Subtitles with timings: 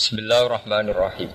[0.00, 1.28] Bismillahirrahmanirrahim.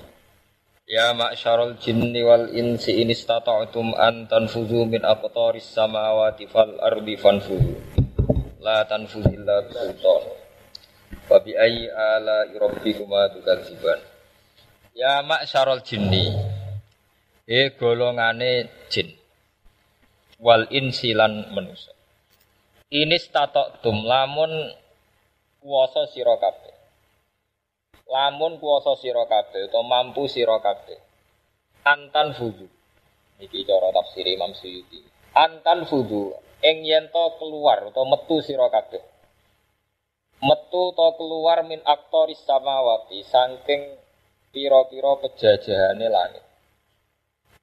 [0.90, 7.78] Ya ma'syarul jinni wal insi in istata'tum an tanfuzu min aqtaris samawati fal ardi fanfuzu.
[8.66, 10.34] La tanfuzu illa bisultan.
[11.30, 14.02] Wa bi ayyi ala rabbikuma tukadziban.
[14.98, 16.34] Ya ma'syarul jinni.
[17.46, 19.14] E golongane jin.
[20.42, 21.94] Wal insi lan manusa.
[22.90, 24.74] Ini stata'tum lamun
[25.62, 26.75] kuwasa sira kabeh
[28.10, 30.98] lamun kuasa sira kabeh utawa mampu sira kabeh.
[31.86, 32.66] Antan fudu.
[33.42, 35.04] Iki cara tafsir Imam Suyuti.
[35.36, 36.34] Antan fudu.
[36.64, 39.04] Ing yen to keluar utawa metu sira kabeh.
[40.42, 43.98] Metu to keluar min aktoris samawati saking
[44.54, 46.46] pira-pira pejajahane langit.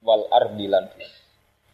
[0.03, 0.91] Wal ardi lan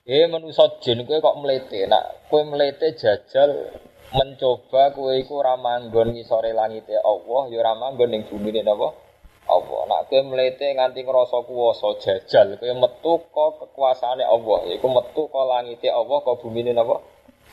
[0.10, 1.86] Eh manusa jin kowe kok mlete?
[1.86, 3.78] Nak kowe mlete jajal
[4.10, 8.90] mencoba kue iku ramanggon ngisore langite Allah ya ramanggon ning bumi ne napa?
[9.50, 9.80] Allah.
[9.90, 14.66] Nak kowe mlete nganti ngrasa kuwasa jajal kowe metu kok kekuasaane Allah.
[14.74, 17.02] Iku metu kok langite Allah kok bumi ne napa?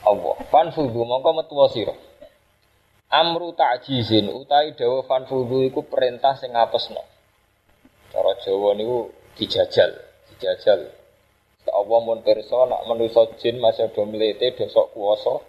[0.05, 0.35] Allah.
[0.49, 1.93] Fanfudu mongko metu sira.
[3.07, 6.99] Amru ta'jizin utawi dawuh fanfudu iku perintah sing ngapesno
[8.11, 9.93] cara Jawa niku dijajal
[10.33, 10.91] dijajal.
[11.67, 15.43] Allah mun pirsa nak manusa jin masih do mlete dosok kuwasa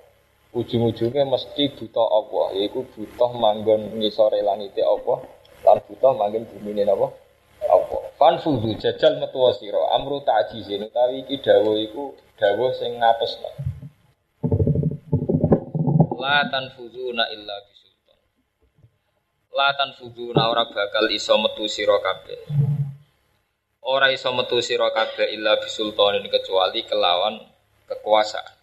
[0.58, 5.22] ujung-ujungnya mesti buta Allah yaitu buta manggon ngisore langite Allah
[5.62, 7.06] lan buta manggon bumi ini apa
[7.70, 8.00] Allah.
[8.18, 13.50] Fanfudu jajal metu sira amru ta'jizin utawi iki dawuh iku dawuh sing ngapesno
[16.18, 18.18] la tanfuzuna illa bisultan.
[19.54, 22.42] La tanfuzuna ora bakal iso metu sira kabeh.
[23.86, 27.38] Ora iso metu sira kabeh illa bisultanin kecuali kelawan
[27.86, 28.57] kekuasaan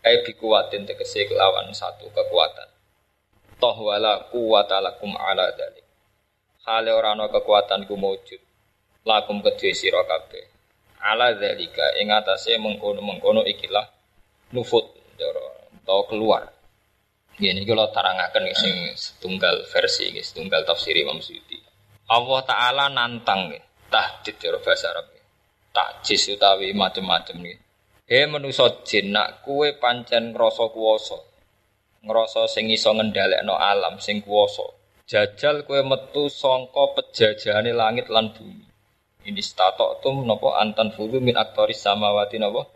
[0.00, 2.68] Ai bi kuwatin tegese kelawan satu kekuatan.
[3.60, 5.84] Toh wala kuwata lakum ala dalik.
[6.64, 8.40] Hale ora kekuatan ku maujud.
[9.04, 10.44] Lakum kedue sira kabeh.
[11.00, 13.88] Ala dalika ing atase mengkono-mengkono ikilah
[14.52, 14.84] nufut
[15.16, 16.44] jaro atau keluar.
[17.40, 21.56] Gini kalau tarangaken sing setunggal versi, setunggal tafsir Imam Suyuti.
[22.12, 23.56] Allah Taala nantang
[23.88, 25.08] tahdid jaro bahasa Arab.
[25.72, 27.56] Takjis utawi macam-macam nih.
[28.10, 31.14] He manusa jin nak kue pancen ngrasa kuwasa.
[32.02, 34.66] Ngrasa sing iso ngendhalekno alam sing kuwasa.
[35.06, 38.66] Jajal kue metu sangka pejajahane langit lan bumi.
[39.30, 42.66] Ini statok tum napa antan fudu min aktoris samawati napa?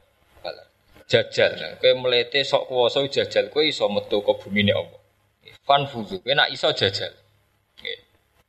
[1.10, 1.82] Jajal.
[1.82, 5.00] Kue melete sok kuwasa jajal kue iso metu ke ne Allah.
[5.66, 6.22] Fan fudu.
[6.22, 7.10] Kue nak iso jajal.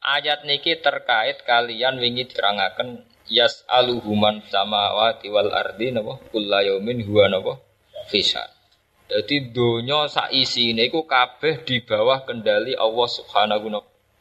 [0.06, 7.54] Ayat niki terkait kalian wingi dirangaken yas aluhuman sama wal ardi napa kullayomin huwa napa
[8.10, 8.46] fisa.
[9.06, 13.70] Jadi donya sak isine iku kabeh di bawah kendali Allah Subhanahu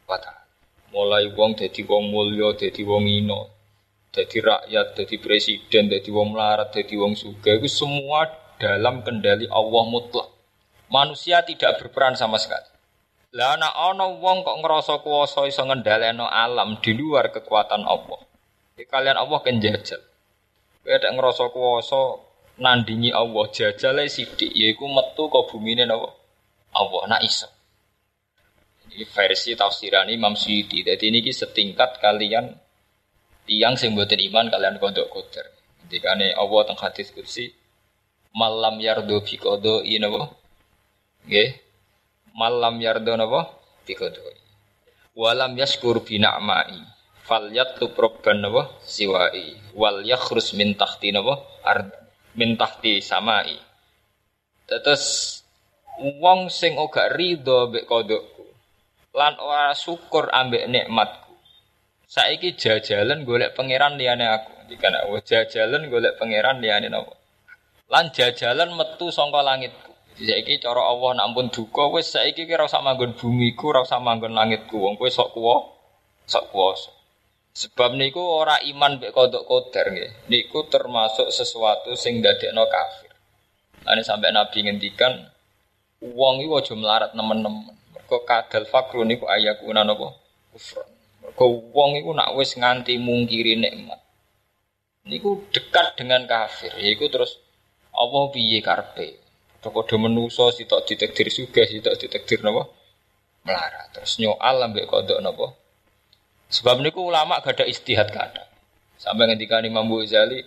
[0.04, 0.44] wa taala.
[0.93, 3.50] Mulai wong dadi wong mulya, dadi wong ino,
[4.12, 8.28] dadi rakyat, dadi presiden, dadi wong melarat, dadi wong sugih itu semua
[8.60, 10.28] dalam kendali Allah mutlak.
[10.93, 12.69] Manusia tidak berperan sama sekali.
[13.34, 18.20] Lah ana ana wong kok ngerasa kuwasa iso ngendhaleno alam di luar kekuatan Allah.
[18.75, 20.03] Jadi kalian Allah kan jajal.
[20.83, 22.19] Kowe ada ngerasa kuwasa
[22.59, 26.11] nandingi Allah jajale sithik yaiku metu ke bumine napa?
[26.75, 27.47] Allah nak iso.
[28.91, 30.83] Ini versi tafsiran Imam Syuuti.
[30.83, 32.51] Jadi ini setingkat kalian
[33.47, 35.47] tiang sing mboten iman kalian kodok koder.
[35.87, 37.55] Ketika Allah teng hadis kursi
[38.35, 40.35] malam yardo bi kodo napa?
[41.31, 41.51] Nggih
[42.35, 43.55] malam yardo napa
[43.87, 44.37] dikodoi
[45.15, 46.94] walam yaskur bi na'mai
[47.25, 49.75] fal yatlub robban napa siwai.
[49.75, 51.89] Wal yakhrus min tahti napa ard
[52.37, 52.55] min
[53.01, 53.57] samai.
[54.69, 55.05] Terus
[56.21, 58.45] wong sing ora rido mbek kodokku
[59.17, 61.33] lan ora syukur ambek nikmatku.
[62.05, 64.53] Saiki jajalan golek pangeran liyane aku.
[64.69, 67.17] Jika nak jajalan golek pangeran liyane napa?
[67.89, 69.93] Lan jajalan metu sangka langitku.
[70.15, 73.99] Saiki cara Allah nak ampun duka wis saiki ki ora usah manggon bumiku, ora usah
[73.99, 74.79] manggon langitku.
[74.79, 75.75] Wong kowe sok kuwo,
[76.27, 77.04] sok kuwasa.
[77.55, 80.27] Sebab niku ora iman mek kodok koder nggih.
[80.27, 83.15] Niku termasuk sesuatu sing dadekno kafir.
[83.87, 85.31] Ane sampai Nabi ngendikan
[86.03, 87.79] wong iku aja melarat nemen-nemen.
[87.95, 90.19] Mergo kadal fakru niku ayakuna napa?
[90.51, 90.83] Kufur.
[91.23, 94.03] Mergo wong iku nak wis nganti mungkiri nikmat.
[95.06, 96.75] Niku dekat dengan kafir.
[96.75, 97.39] Yaiku terus
[97.95, 99.23] Allah piye karepe?
[99.62, 102.67] Padha menusa sitok ditakdir juga sitok ditakdir napa?
[103.47, 103.95] Melarat.
[103.95, 105.55] Terus nyoal ambek kodok napa?
[106.55, 108.47] Sebab niku ulama gak ada istihad kada.
[108.95, 110.39] Sampai ngendikan Imam Ghazali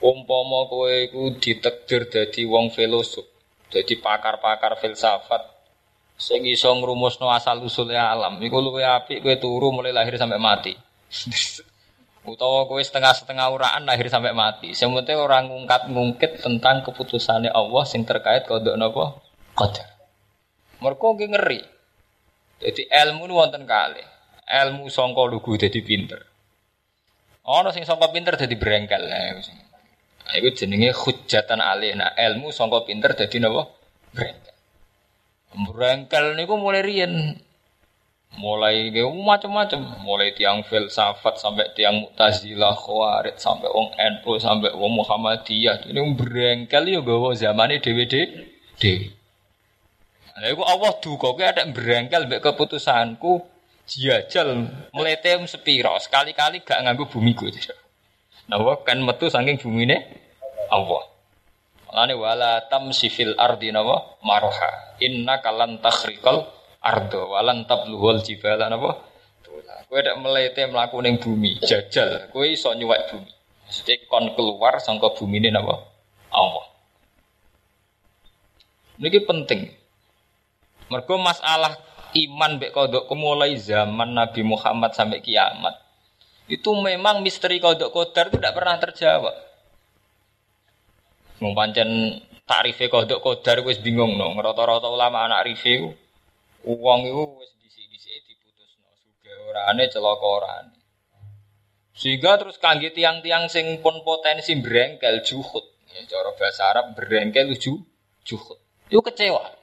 [0.00, 3.26] umpama kowe iku ditakdir dadi wong filosof,
[3.68, 5.58] dadi pakar-pakar filsafat,
[6.18, 10.74] Sing iso ngrumusno asal usule alam iku luwih apik kowe turu mulai lahir sampai mati.
[12.30, 14.74] Utawa kowe setengah-setengah uraan lahir sampai mati.
[14.74, 19.14] Sing penting ora ngungkat-ngungkit tentang keputusannya Allah sing terkait kodok napa?
[19.54, 19.86] Qadar.
[20.82, 21.62] Mergo nggih ngeri.
[22.66, 24.17] Jadi ilmu nu wonten kali.
[24.48, 26.24] Ilmu sangka lugu dadi pinter.
[27.44, 29.04] Ana sing sangka pinter dadi brengkel.
[29.04, 31.96] Nah, iku jenenge hujatan alih.
[32.00, 33.68] Nah, ilmu sangka pinter dadi napa?
[34.16, 34.56] Brengkel.
[35.68, 37.44] Brengkel niku mulai riyen.
[38.38, 45.88] Mulai macam-macam, mulai tiang filsafat sampai tiang Mu'tazilah, Khawarij sampai wong NU sampai wong Muhammadiyah.
[45.88, 49.16] Ini brengkel yo gawa zamane dhewe-dhewe.
[50.38, 53.42] Lah iku Allah duka kowe ada brengkel mbek keputusanku
[53.88, 57.48] jajal meletem sepiro sekali-kali gak nganggo bumi ku.
[58.48, 60.04] Nah, kan metu saking bumine
[60.68, 61.04] Allah.
[61.88, 65.00] Lane wala tamsi fil ardi nawa maroha.
[65.00, 66.44] Inna kalan takhriqal
[66.84, 69.08] ardo walan tabluhul jibala napa?
[69.88, 73.32] Kowe nek melete mlaku ning bumi, jajal, kowe iso nyuwek bumi.
[73.64, 75.80] Maksudnya kon keluar sangka bumi ini napa?
[76.28, 76.68] Allah.
[79.00, 79.72] Niki penting.
[80.92, 81.72] Mergo masalah
[82.14, 85.76] iman mbek kodok mulai zaman Nabi Muhammad sampai kiamat.
[86.48, 89.36] Itu memang misteri kodok kodar itu tidak pernah terjawab.
[91.44, 94.32] Mau pancen takrife kodok kodar wis bingung no.
[94.32, 95.92] Rata-rata ulama anak rife
[96.64, 98.88] uang itu wis disi-disi diputusno.
[98.96, 100.78] Suga orane celaka orane.
[101.98, 105.66] Sehingga terus kangge tiang-tiang sing pun potensi berengkel juhud.
[105.92, 107.82] Ya, cara bahasa Arab berengkel ju
[108.22, 108.58] juhud.
[108.88, 109.57] Kecewa.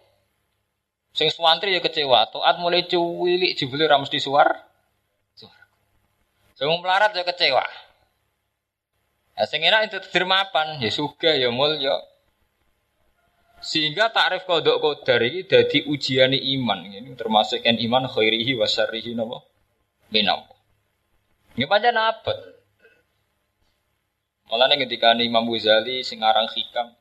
[1.16, 2.28] Sing suwantri ya kecewa.
[2.28, 4.68] Toat mulai cuwilik jebule ra mesti suar.
[5.32, 5.56] Suar.
[6.60, 7.64] Sing melarat ya kecewa.
[9.36, 11.96] Nah, sing enak itu termapan, ya suga ya mulya.
[13.64, 16.80] Sehingga takrif kodok kodar ini jadi ujian iman.
[16.84, 19.44] Ini termasuk yang iman khairihi wa syarrihi napa?
[20.12, 20.44] Minam.
[21.56, 22.38] Ini pancen abot.
[24.46, 26.94] Malah ketika Imam Ghazali sing aran hikam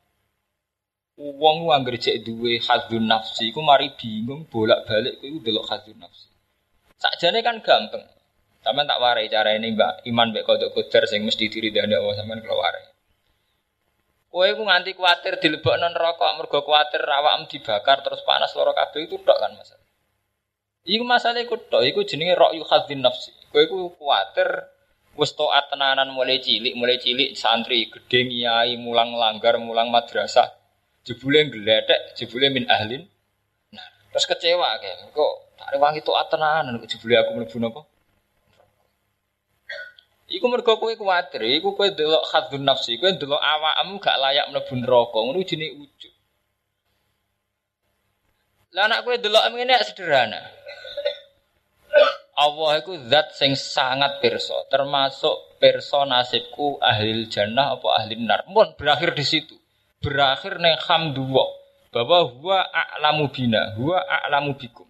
[1.14, 6.26] Uang uang cek duwe hadun nafsi, ku mari bingung bolak-balik ku delok hadun nafsi.
[6.98, 8.02] Sakjane kan gampang.
[8.64, 12.16] Sampeyan tak warai cara ini Mbak Iman mbek kodok kodar sing mesti diri dan Allah
[12.16, 12.82] sampean kalau warai.
[14.32, 19.20] Kowe ku nganti kuatir dilebokno neraka mergo kuatir awakmu dibakar terus panas loro kabeh itu
[19.22, 19.76] tok kan Mas.
[20.82, 23.30] Iku masalah iku tok, iku jenenge ra'yu hadzin nafsi.
[23.54, 24.48] Kowe ku kuatir
[25.14, 30.63] wis taat tenanan mulai cilik, mulai cilik santri gedhe ngiyai mulang langgar, mulang madrasah.
[31.04, 33.04] Jebule gledek, jebule min ahlin.
[33.76, 37.80] Nah, terus kecewa kayak kok tak rewangi taat tenanan kok jebule aku mlebu napa?
[40.24, 44.72] Iku mergo kowe kuwatir, iku kowe delok khadzun nafsi, kowe delok awakmu gak layak mlebu
[44.80, 46.14] neraka, ngono jenenge ujug.
[48.72, 50.40] Lah anak kowe delok ngene sederhana.
[52.34, 58.42] Allah itu zat sing sangat perso, termasuk perso nasibku ahli jannah apa ahli nar.
[58.50, 59.54] Mun berakhir di situ.
[60.04, 61.48] Berakhir neng hamdulillah
[61.94, 64.84] bahwa huwa a'lamu bina, huwa a'lamu bikum.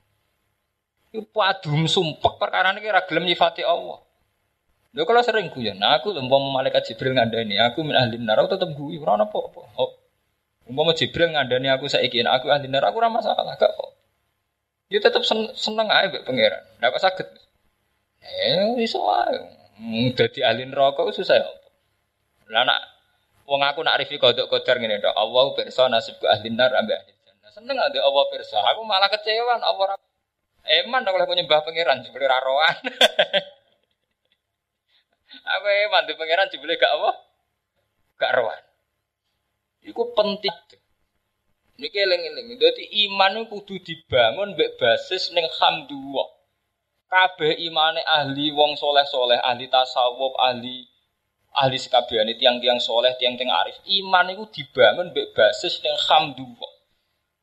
[1.15, 4.03] Iku padum sumpek perkara ini kira gelem nyifati Allah.
[4.95, 8.75] Lho kalau sering guyon, nah aku umpama malaikat Jibril ngandani, aku min ahli neraka tetep
[8.75, 9.63] guyu ora apa-apa.
[9.79, 9.91] Oh.
[10.67, 13.91] Umpama Jibril ngandani aku saiki aku ahli neraka aku ora masalah, gak kok.
[14.91, 16.63] Dia tetep sen seneng ae mbek pangeran.
[16.79, 17.27] Ndak saged.
[18.23, 19.39] Eh iso wae.
[20.15, 21.51] Dadi ahli neraka susah ya.
[22.55, 22.94] Lah nak
[23.45, 25.15] wong aku nak rifi kodok kodar ngene tok.
[25.15, 27.51] Allah pirsa nasibku ahli nar ambek ahli jannah.
[27.53, 28.59] Seneng ade Allah pirsa.
[28.75, 30.01] Aku malah kecewa Allah
[30.65, 32.73] Eman oleh penyembah pangeran jebule raroan.
[35.45, 37.11] Aku eman di pangeran jebule gak apa?
[38.17, 38.65] Gak rohan.
[39.85, 40.57] Iku penting.
[41.77, 42.57] Ini eling-eling.
[42.57, 46.33] Dadi iman itu kudu dibangun mbek basis ning hamdulillah.
[47.13, 50.89] Kabeh imane ahli wong soleh-soleh, ahli tasawuf, ahli
[51.55, 53.79] ahli sekabehane tiang-tiang soleh, tiang-tiang arif.
[53.87, 56.73] Iman itu dibangun mbek basis ning hamdulillah.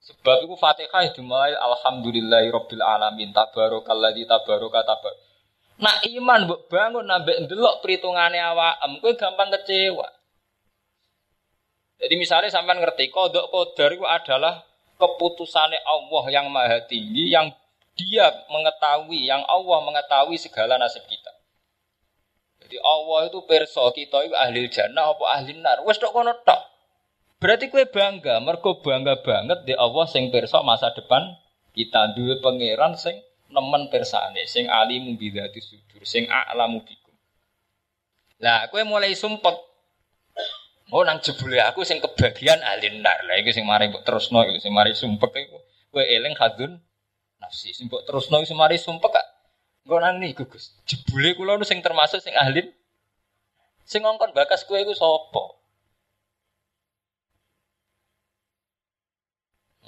[0.01, 5.13] Sebab itu Fatihah dimulai alhamdulillahi rabbil alamin tabarakalladzi tabaraka tabar.
[5.81, 10.09] Nak iman mbok bangun nambah ndelok perhitungane awakmu kowe gampang kecewa.
[12.01, 14.65] Jadi misalnya sampai ngerti kodok kodar itu adalah
[14.97, 17.53] keputusannya Allah yang maha tinggi yang
[17.93, 21.20] dia mengetahui, yang Allah mengetahui segala nasib kita.
[22.71, 25.83] Jadi Allah itu perso kita itu ahli jannah apa ahli nar.
[25.83, 26.71] Wes tok kono tok.
[27.43, 31.35] Berarti kue bangga, mergo bangga banget di Allah sing perso masa depan
[31.75, 33.19] kita duwe pangeran sing
[33.51, 37.11] nemen persane sing alimu bidzati sudur sing a'lamu bikum.
[38.39, 39.67] Lah kowe mulai sumpek.
[40.95, 43.19] Oh nang jebule aku sing kebagian alinar.
[43.27, 45.59] Lah iki sing mari mbok terusno iki sing mari sumpek iku
[45.91, 46.79] kowe eling hadun
[47.43, 47.75] nafsi.
[47.75, 49.27] Sing mbok terusno semari sumpek kak.
[49.27, 49.30] Engko
[49.87, 50.77] nang niku Gus.
[50.85, 52.69] Jebule kula nu sing termasuk sing ahli
[53.85, 55.43] sing ngongkon bakas kowe iku sapa?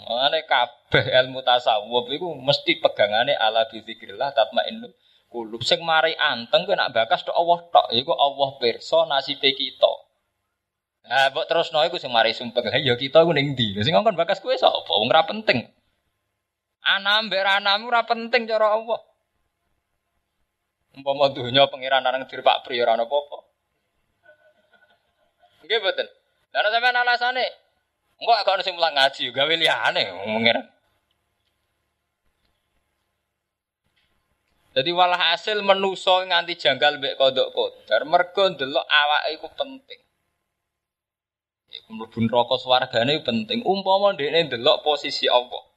[0.03, 4.91] Mane kabeh ilmu tasawuf iku mesti pegangane ala bizikrillah tatmainnul
[5.31, 5.63] qulub.
[5.63, 9.93] Sing mari anteng kowe nak bakas tok Allah tok, iku Allah pirsa nasibe kita.
[11.03, 12.63] Nah, mbok terusno iku sing mari sumpek.
[12.67, 13.55] Lah ya kita iku ning?
[13.55, 14.91] Sing ngongkon bakas kowe sapa?
[14.91, 15.71] Wong penting.
[16.83, 18.99] Anam mbek anam ora penting cara Allah.
[20.93, 23.37] Umpama dunya pangeran nang dir Pak Pri ora ana apa-apa.
[25.65, 26.07] Nggih mboten.
[26.53, 27.45] Lah sampean alasane
[28.21, 30.65] engko gak ono sing mulang ngaji gawe liyane pangeran.
[34.73, 40.01] Jadi walah hasil menuso nganti janggal mbek kodok kodar mergo ndelok awake iku penting.
[41.73, 43.65] Iku mlebu neraka swargane penting.
[43.65, 45.72] Umpama ndekne ndelok posisi Allah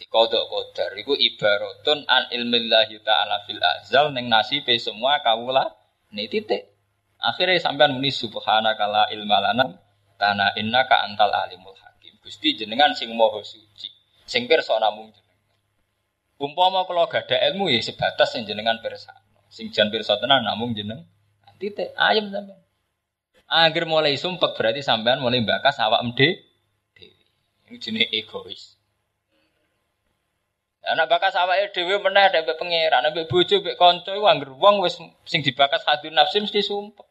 [0.00, 0.96] dikodok kodar.
[0.96, 5.68] Iku ibaratun an ilmillahi ta'ala fil azal neng nasibe semua kawula
[6.16, 6.72] ini titik.
[7.20, 9.76] Akhirnya sampean muni subhanaka la ilma lana
[10.16, 12.16] tanah innaka antal alimul hakim.
[12.24, 13.92] Gusti jenengan sing moho suci
[14.24, 15.28] sing pirsa namung jenengan.
[16.40, 19.12] Umpama kula gada ilmu ya sebatas sing jenengan pirsa
[19.52, 21.04] sing jan pirsa tenan namung jeneng
[21.60, 22.56] titik ayem sampean.
[23.50, 26.48] Agar mulai sumpek berarti sampean mulai bakas awak mde
[27.70, 28.79] Ini jenis egois.
[30.80, 34.80] Anak bakas awake dhewe meneh nek mbek pangeran, mbek bojo mbek kanca iku anggere wong
[35.28, 37.04] sing dibakas hadir nafsi mesti sumpah.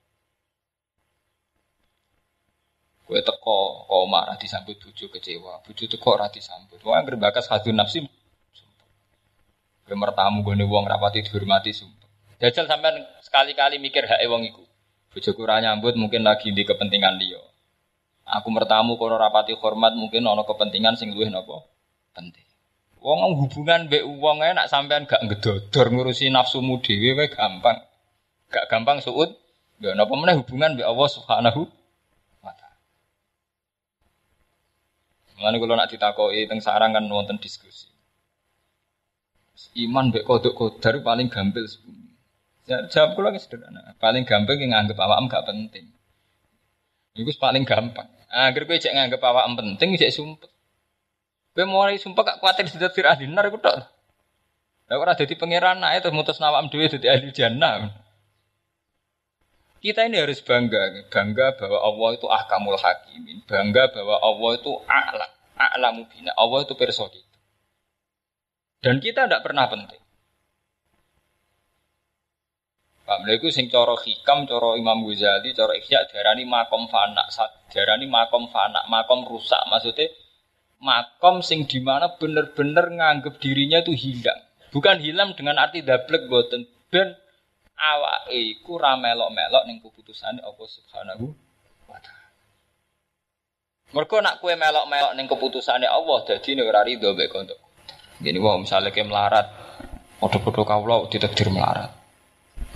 [3.06, 6.82] Kowe teko kok marah disambut bojo kecewa, bojo teko ora disambut.
[6.82, 8.02] Wong anggere bakas hadir nafsi
[8.58, 8.88] sumpah.
[9.86, 12.10] Kowe mertamu gone wong rapati dihormati sumpah.
[12.42, 14.66] Jajal sampean sekali-kali mikir hak wong iku.
[15.14, 17.42] Bojoku ora nyambut mungkin lagi di kepentingan dia.
[18.26, 21.66] Aku mertamu kono rapati hormat mungkin ana kepentingan sing luwih napa
[22.14, 22.49] penting.
[23.00, 27.80] Wong hubungan mbek wong nak sampean gak ngedodor ngurusi nafsumu dhewe wae gampang.
[28.52, 29.40] Gak gampang suud.
[29.80, 31.62] Ya napa meneh hubungan mbek Allah Subhanahu
[32.44, 32.80] wa taala.
[35.40, 37.88] Mulane kula nak ditakoki teng sarang kan wonten diskusi.
[39.80, 42.12] Iman mbek kodok kodar paling gampil sebumi.
[42.68, 43.96] Ya, jawab kula sederhana.
[43.96, 45.88] Paling gampang yang nganggep awakmu gak penting.
[47.16, 48.12] Iku paling gampang.
[48.28, 50.52] Agar kowe cek nganggep awakmu penting cek sumpet.
[51.60, 53.84] Kowe mulai sumpah gak kuatir sudah fir ahli nar iku tok.
[54.88, 58.00] Lah ora dadi pangeran ae terus mutus nawam dhewe dadi ahli jannah.
[59.84, 65.28] Kita ini harus bangga, bangga bahwa Allah itu ahkamul hakimin, bangga bahwa Allah itu a'la,
[65.60, 67.12] a'lamu bina, Allah itu perso.
[68.80, 70.00] Dan kita tidak pernah penting.
[73.04, 77.28] Pak Melayu sing coro hikam, coro Imam Ghazali, coro Ihya darani makom fana,
[77.68, 79.60] darani makom fana, makom rusak.
[79.68, 80.08] Maksudnya
[80.80, 84.40] makom sing di mana bener-bener nganggep dirinya itu hilang.
[84.72, 87.14] Bukan hilang dengan arti dablek boten ben
[87.80, 91.26] awake iku ra melok-melok ning keputusane Allah Subhanahu
[91.88, 92.28] wa taala.
[93.96, 97.60] Mergo nak kue melok-melok ning keputusane Allah dadi nek ora rido mek kontok.
[98.20, 99.48] Gini wong misalnya kayak melarat,
[100.20, 101.96] padha-padha kawula ditakdir melarat.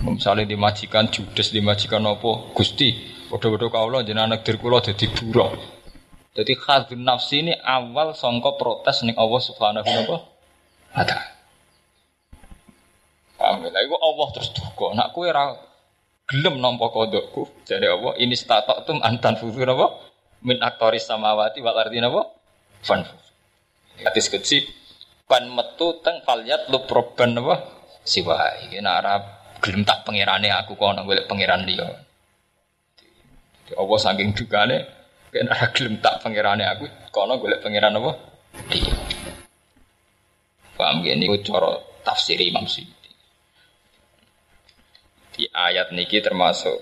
[0.00, 2.96] Misalnya dimajikan judes dimajikan apa Gusti,
[3.28, 5.73] padha-padha kawula jenengan nakdir kula dadi buruh.
[6.34, 10.18] Jadi khadun nafsi ini awal songko protes nih Allah Subhanahu wa
[11.06, 11.30] taala.
[13.38, 13.78] Paham ya?
[13.86, 14.98] Iku Allah terus duka.
[14.98, 15.54] Nak kue ra
[16.26, 17.46] gelem nampa kodokku.
[17.62, 19.94] Jadi Allah ini statok tum antan fufu napa?
[20.42, 22.26] Min aktoris samawati wal ardi napa?
[22.82, 23.06] Fan.
[24.02, 24.66] Hadis kecil
[25.30, 27.62] pan metu teng falyat lu proban napa?
[28.02, 29.14] Siwa iki nak ora
[29.62, 31.88] gelem tak pangerane aku kono golek pangeran liya.
[33.78, 35.03] Allah saking dugane
[35.34, 38.14] Ben ora gelem tak pangerane aku, kono golek pangeran apa?
[38.70, 38.94] Dia.
[40.78, 41.74] Paham gini niku cara
[42.06, 43.10] tafsir Imam Suyuti.
[45.34, 46.78] Di ayat niki termasuk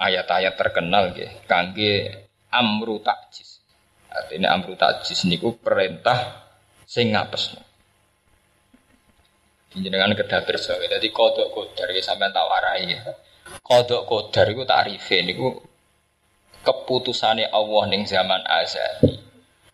[0.00, 3.60] ayat-ayat terkenal nggih kangge amru takjis.
[4.08, 6.48] Artinya amru takjis niku perintah
[6.88, 7.60] sing ngapesno.
[9.76, 10.80] Jenengan kedah pirsa.
[10.80, 12.96] Dadi kodok kodar iki sampean tak warai.
[13.60, 15.67] Kodok kodar iku tarife niku
[16.62, 19.18] keputusannya Allah ning zaman azali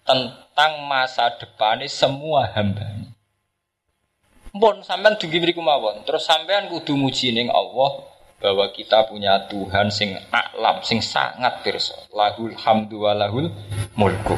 [0.05, 2.85] tentang masa depan semua hamba.
[4.55, 6.07] Bon sampean dugi mriku mawon.
[6.07, 8.07] Terus sampean kudu muji ning Allah
[8.39, 11.97] bahwa kita punya Tuhan sing alam, sing sangat pirsa.
[12.15, 13.51] Lahul hamdu wa lahul
[13.99, 14.37] mulku.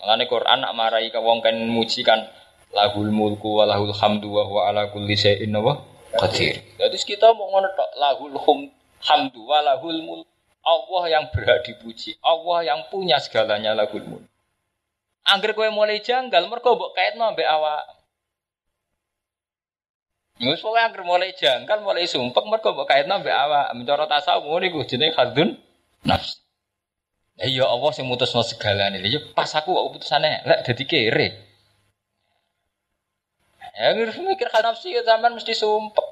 [0.00, 2.24] Mulane Quran nak marai ka wong kan muji kan
[2.72, 5.52] lahul mulku wa lahul hamdu wa huwa ala kulli syai'in
[6.16, 6.64] qadir.
[6.80, 7.68] Jadi kita mau ngono
[8.00, 8.32] lahul
[9.04, 10.31] hamdu wa lahul mulku
[10.62, 14.24] Allah yang berhak dipuji, Allah yang punya segalanya lahul mulk.
[15.26, 17.82] Angger kowe mulai janggal mergo mbok kaitno mbek awak.
[20.42, 23.74] Wis pokoke anggere mulai jangkal, mulai sumpek mergo mbok kaitno mbek awak.
[23.74, 25.58] Mencara tasawuf ngono iku jenenge khadzun
[26.06, 26.42] nafs.
[27.38, 29.02] Ya Allah sing mutusno segalane.
[29.02, 31.28] Ya pas aku kok putusane lek dadi kere.
[33.78, 36.06] Ya mikir khadzun nafsi ya zaman mesti sumpek.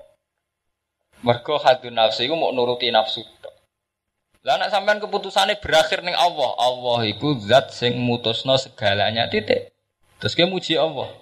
[1.27, 3.27] Mergo khadzun nafsi iku mau nuruti nafsu
[4.41, 9.69] lah nek sampean keputusannya berakhir ning Allah, Allah iku zat sing mutusno segalanya titik.
[10.17, 11.13] Terus dia muji Allah.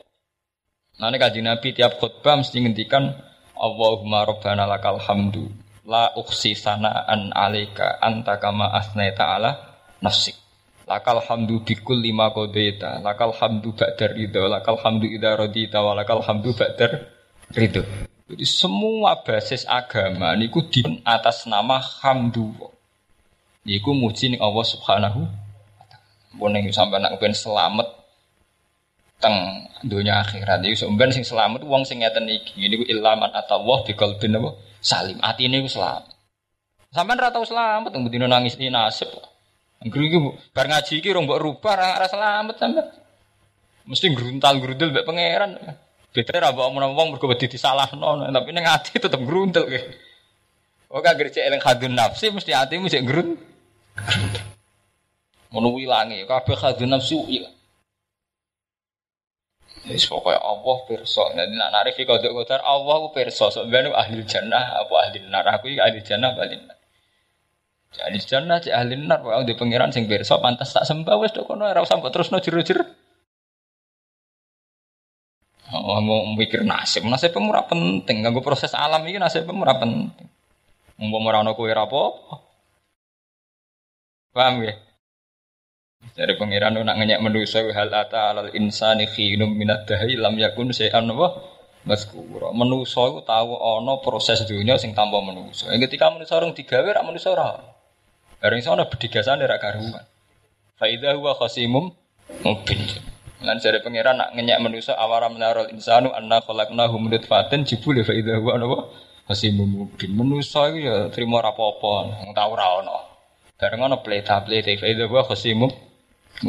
[0.99, 3.15] Nah ini kaji Nabi tiap khutbah mesti ngendikan
[3.59, 5.51] Allahumma rabbana lakal hamdu
[5.89, 9.51] la uksi sana'an alika anta kama asnaita ala
[10.05, 10.37] nafsik.
[10.89, 16.57] Lakal hamdu bikul lima kodeta, lakal hamdu ba'dar ridho, lakal hamdu idha rodita, lakal hamdu
[16.57, 17.13] ba'dar
[17.53, 17.85] ridho.
[18.29, 22.57] Jadi semua basis agama niku di atas nama hamdu.
[23.67, 25.27] Iku muji ning Allah Subhanahu
[26.37, 27.89] Mun ning sampean nak ben selamat
[29.19, 29.35] teng
[29.83, 32.69] dunia akhirat iki sampean sing selamat wong sing ngeten iki.
[32.69, 34.53] Niku ilaman atawah bi qalbin apa
[34.85, 35.17] salim.
[35.25, 36.15] Atine iku selamat.
[36.93, 39.09] Sampean ra tau selamat teng bedino nangis ini nasib.
[39.81, 40.19] Angger iki
[40.53, 42.87] bar ngaji iki rong mbok rubah ra selamat sampean.
[43.89, 45.57] Mesti gruntal-gruntul mbek pangeran.
[46.13, 49.65] Betre ra mbok omong-omong mergo wedi disalahno, tapi ning ati tetep gruntel.
[50.89, 53.45] Oh kagak cek eling hadun nafsi mesti atimu cek gruntel.
[55.53, 57.53] Ngono wilange kabeh khadun nafsu ilang.
[59.85, 61.25] Wis pokoke Allah pirsa.
[61.37, 63.53] Dadi nak narif kodok kodar Allah ku pirsa.
[63.53, 65.61] Sampeyan ahli jannah apa ahli neraka?
[65.61, 66.77] Aku iki ahli jannah neraka.
[68.09, 71.69] Ahli jannah cek ahli neraka wae di pangeran sing pirsa pantas tak sembah wis kono
[71.69, 72.85] ora usah mbok terusno jero-jero.
[75.69, 78.25] Oh, mau mikir nasib, nasib pemurah penting.
[78.25, 80.29] Ganggu proses alam ini nasib pemurah penting.
[80.99, 82.03] Mau ora ana kowe apa
[84.35, 84.75] Paham ya?
[86.15, 91.11] Dari pengiran nak ngenyak manusia hal ata alal insani khinum minat dahi lam yakun se'an
[91.11, 91.39] apa?
[91.87, 92.51] Maskura.
[92.51, 95.71] Manusia itu tahu ono proses dunia sing tanpa manusia.
[95.71, 97.63] Ketika manusia orang digawe rak manusia ora.
[98.43, 100.05] Bareng sono bedigasan rak karuan.
[100.79, 101.95] Faidah huwa khasimum
[102.43, 102.79] mubin.
[103.43, 108.15] Lan dari pengiran nak ngenyak manusia awara menarol insanu anna khalaqnahu min nutfatin jibul fa
[108.15, 108.59] idza huwa
[109.29, 110.17] Khasimum mubin.
[110.17, 112.99] Manusia itu ya terima rapopo, tahu ora ono.
[113.61, 115.69] Bareng ana pleta-pleta fa idza huwa khasimu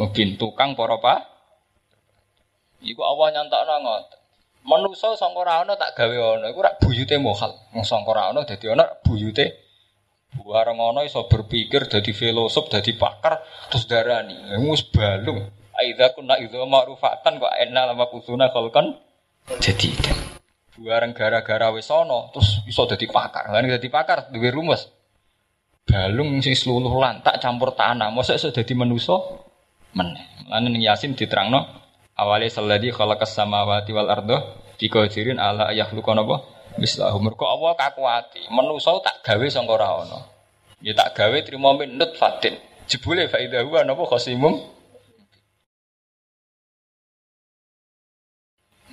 [0.00, 1.28] mungkin tukang para pa.
[2.80, 4.18] Iku Allah nyantokno ngoten.
[4.64, 7.52] Manusa sangka ana tak gawe ana iku rak buyute mohal.
[7.76, 9.68] Wong sangka ana dadi ana buyute
[10.40, 14.38] Bareng ana iso berpikir dadi filosof, dadi pakar terus darani.
[14.62, 15.50] Wis balung.
[15.74, 18.94] Aidza kunna idza ma'rufatan kok enna lama kusuna khalqan
[19.58, 19.90] jadi
[20.78, 23.50] bareng gara-gara wis ana terus iso dadi pakar.
[23.50, 24.86] Lan dadi pakar duwe rumus
[25.88, 28.14] balung sing seluruh lantak campur tanah.
[28.14, 29.18] Mosok iso dadi manusa
[29.98, 30.46] meneh.
[30.46, 31.66] Lan ning Yasin diterangno
[32.14, 34.36] awale salladzi khalaqas samawati wal arda
[34.78, 36.46] biqadirin ala yakhluqa napa
[36.78, 37.18] mislahu.
[37.18, 38.46] Mergo Allah kakuati.
[38.54, 40.18] Manusa tak gawe sangka ora ana.
[40.80, 42.54] Ya tak gawe trimo min nutfatin.
[42.86, 44.79] Jebule fa idza huwa napa khasimum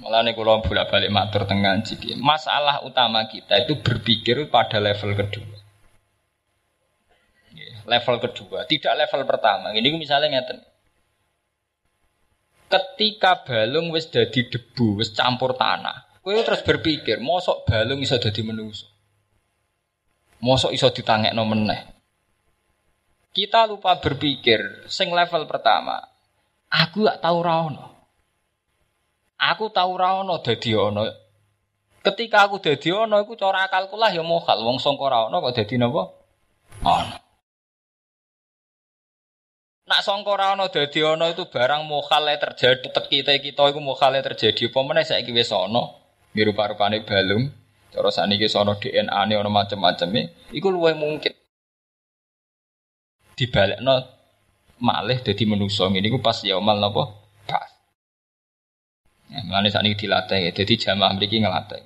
[0.02, 2.16] Mulane kula bolak-balik matur tengah ciki.
[2.18, 5.58] Masalah utama kita itu berpikir pada level kedua
[7.88, 9.72] level kedua, tidak level pertama.
[9.72, 10.60] Ini misalnya ngeten.
[12.68, 18.44] Ketika balung wis dadi debu, wis campur tanah, kowe terus berpikir, mosok balung iso dadi
[18.44, 18.92] manusa.
[20.44, 21.82] Mosok iso ditangekno meneh.
[23.32, 26.04] Kita lupa berpikir, sing level pertama,
[26.68, 27.87] aku gak tahu ra
[29.38, 31.06] Aku tahu ra ono dadi ono.
[32.02, 34.62] Ketika aku dadi ono iku cara akalku lah ya mokal.
[34.66, 36.04] Wong sangka ra ono kok dadi napa?
[36.82, 37.28] Ono.
[39.88, 44.20] Nak sangka ora ana dadi ana itu barang mokhale terjadi tetep kita kita iku mokhale
[44.20, 45.96] terjadi apa meneh saiki wis ana
[46.36, 47.48] mirupa-rupane balung.
[47.88, 51.32] Cara saniki sono DNA-ne ana macam-macam iku luwih mungkin.
[53.40, 53.96] Dibalekno
[54.84, 57.08] malih dadi manusa ngene iku pas yaumal napa?
[57.48, 57.77] Pas
[59.46, 61.84] Mulane saat ini dilatih, jadi jamaah ngelatih.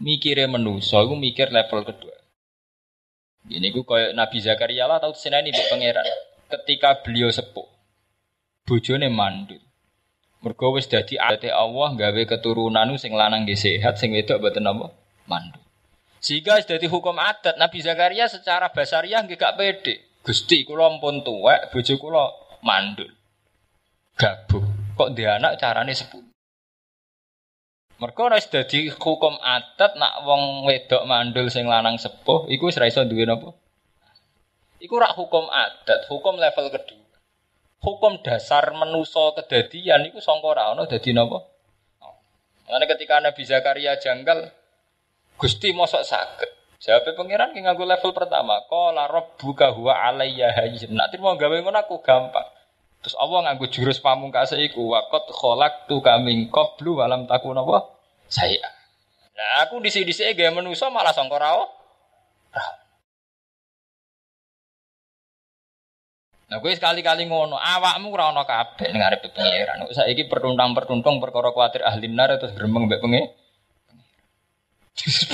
[0.00, 2.16] Mikirnya manusa, iku mikir level kedua.
[3.48, 6.04] Ini gue kayak Nabi Zakaria lah tahu senani di pangeran
[6.52, 7.64] ketika beliau sepuh.
[8.68, 9.60] Bojone mandul.
[10.40, 14.92] Mergo wis dadi adate Allah gawe keturunan sing lanang nggih sehat, sing wedok mboten apa?
[15.28, 15.60] Mandul.
[16.20, 20.20] Sehingga dadi hukum adat Nabi Zakaria secara basariah nggih gak pede.
[20.20, 22.24] Gusti kula ampun tuwek, bojo kula
[22.60, 23.08] mandul.
[24.16, 24.68] Gabung.
[24.96, 26.29] Kok dia anak carane sepuh.
[28.00, 32.88] Mergo ora dadi hukum adat nak wong wedok mandul sing lanang sepuh iku wis ra
[32.88, 33.52] iso duwe napa?
[34.80, 37.04] Iku rak hukum adat, hukum level kedua.
[37.84, 41.44] Hukum dasar menuso kedadian iku sangka ora ana dadi napa?
[42.64, 44.48] Karena ketika Nabi Zakaria janggal
[45.36, 46.50] Gusti mosok sakit.
[46.80, 48.64] Jawab pangeran ki nganggo level pertama.
[48.68, 50.96] Qala rabbuka huwa alayya hayyin.
[50.96, 52.44] Nak mau gawe ngono aku gampang.
[53.00, 57.96] Terus Allah nganggo jurus pamungkas iku waqat khalaqtu kaming qablu walam takun apa?
[58.28, 58.60] Saya.
[59.32, 61.40] Nah, aku disi-disi gawe manusa malah sangka
[66.50, 69.86] Nah, gue sekali-kali ngono, awakmu ora ono kabeh ning arep pangeran.
[69.94, 73.30] Saiki pertuntang-pertuntung perkara kuatir ahli nar terus gremeng mbek pengen.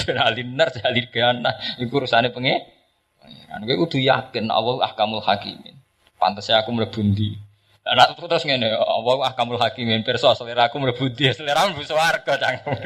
[0.05, 2.69] Ben ahli nar ahli gana iku urusane pengen.
[3.17, 5.81] Pangeran gue kudu yakin Allah ahkamul hakimin.
[6.21, 7.46] Pantasnya aku mlebu ndi.
[7.87, 12.75] Nah, terus ngene, Allah ahkamul hakimin pirsa selera aku mlebu ndi, selera mlebu swarga cangkem.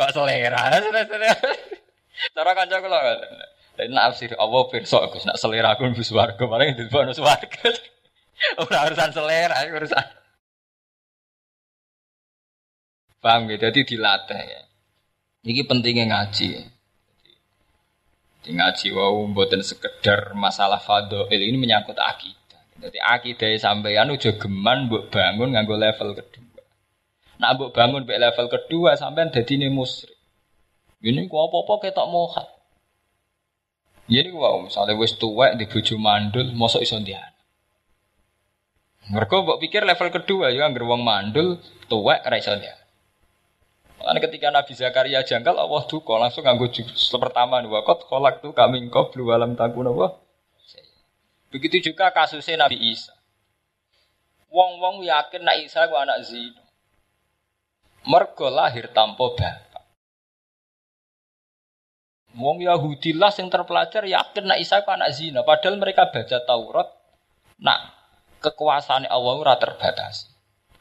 [0.00, 0.80] Kok selera?
[2.32, 2.98] Cara kanca kula
[3.76, 7.68] dan nafsir Allah besok aku nak selera aku nunggu swarga paling bawah swarga.
[8.64, 10.06] Ora urusan selera, urusan.
[13.20, 14.60] Paham gitu, jadi dilatih ya.
[15.44, 16.64] Ini pentingnya ngaji ya.
[18.44, 22.45] Di ngaji wow, buatan sekedar masalah fado ini menyangkut akidah.
[22.76, 26.60] Jadi akidah sampeyan udah geman buat bangun nganggo level kedua.
[27.40, 30.12] Nah buat bangun be level kedua sampean jadi ini musrik.
[31.00, 32.48] Ini gua apa-apa ketok mohat.
[34.06, 37.32] Ya niku wae misale wis tuwek di bojo mandul mosok iso ndian.
[39.10, 41.58] Mereka mbok pikir level kedua ya anggere wong mandul
[41.88, 42.52] tuwek ora iso.
[44.06, 48.54] Karena ketika Nabi Zakaria janggal Allah duka langsung nganggo jurus pertama nih wakot kolak tuh
[48.54, 50.25] kami engkau belum alam takun apa.
[51.50, 53.14] Begitu juga kasusnya Nabi Isa.
[54.50, 56.62] Wong-wong yakin nak Isa ku anak zina.
[58.06, 59.84] Mergo lahir tanpa bapak.
[62.36, 65.42] Wong Yahudi lah yang terpelajar yakin nak Isa anak zina.
[65.42, 66.88] Padahal mereka baca Taurat,
[67.58, 67.96] nak
[68.44, 70.30] kekuasaan Allah ora terbatas.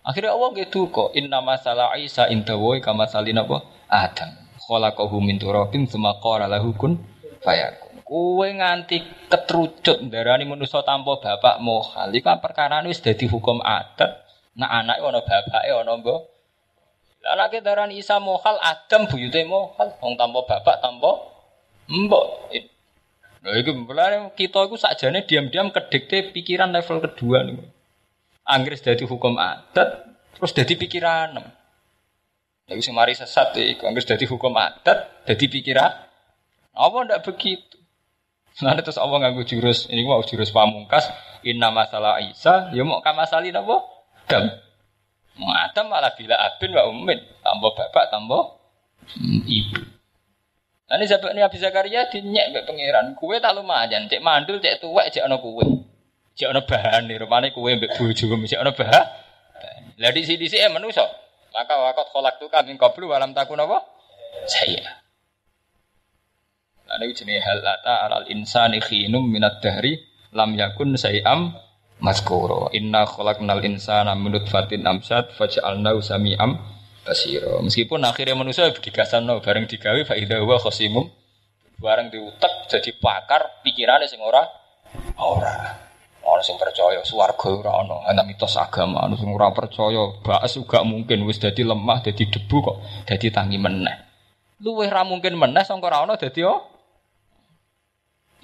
[0.05, 1.17] Akhirnya Allah gitu kok.
[1.17, 3.41] Inna masalah Isa indawoi kama salina?
[3.89, 4.31] Adam.
[4.65, 7.01] Khalaqahu min turabin tsumma qala lahu kun
[7.41, 7.84] fayakun.
[8.05, 9.01] Kowe nganti
[9.33, 12.13] ketrucut darani manusa tanpa bapak mohal.
[12.13, 14.21] Iku kan perkara wis dadi hukum adat.
[14.55, 16.21] Nak anake ana bapake ana mbok.
[17.25, 19.97] Anake darani Isa mohal Adam buyute mohal.
[19.97, 21.35] Wong tanpa bapak tanpa
[21.85, 22.49] Mbok.
[23.45, 27.61] Nah, itu mulane kita itu sakjane diam-diam kedikte pikiran level kedua nih.
[28.41, 31.37] Anggris dari hukum adat, terus jadi pikiran.
[32.65, 35.93] Lagi sing mari sesat iku anggris dari hukum adat, jadi pikiran.
[36.73, 37.74] Apa ndak begitu?
[38.63, 41.11] Nanti terus Allah nganggu jurus, ini mau jurus pamungkas,
[41.43, 43.83] inna masalah Isa, ya mau kamasali napa?
[44.31, 44.47] Dam.
[45.35, 48.55] Adam malah bila abin wa ummin, tambah bapak, tambah
[49.43, 49.83] ibu.
[50.85, 53.17] Nah ini sebab ini Abi Zakaria dinyek mbek pangeran.
[53.19, 55.65] Kue tak lumayan, cek mandul, cek tuwek, cek ono kue.
[56.39, 59.05] Cek ono bahan nih, rupane kue mbek bojo cek ono bahan.
[59.99, 61.03] Lah di sini sih manusa.
[61.51, 63.83] Maka wakot kolak tuh kami koplu alam takun apa?
[64.47, 65.04] Saya.
[66.85, 69.97] Nah ini jenis hal lata alal insani khinum minat dahri
[70.31, 71.57] lam yakun sayam
[71.99, 72.69] maskuro.
[72.77, 73.09] Inna
[73.41, 76.61] nal insana minut fatin amsat faj'alnahu sami'am
[77.01, 77.61] basiro.
[77.65, 78.69] Meskipun akhirnya manusia
[79.21, 81.09] no bareng digawe fa idza huwa khosimum
[81.81, 84.45] bareng diutek jadi pakar pikirannya sing ora
[85.19, 85.85] ora.
[86.25, 90.81] Orang sing percaya swarga ora ana, ana mitos agama, ana sing ora percaya baes juga
[90.81, 93.93] mungkin wis dadi lemah, dadi debu kok dadi tangi meneh.
[94.65, 96.74] Luwih ra mungkin meneh sangka ora ana oh.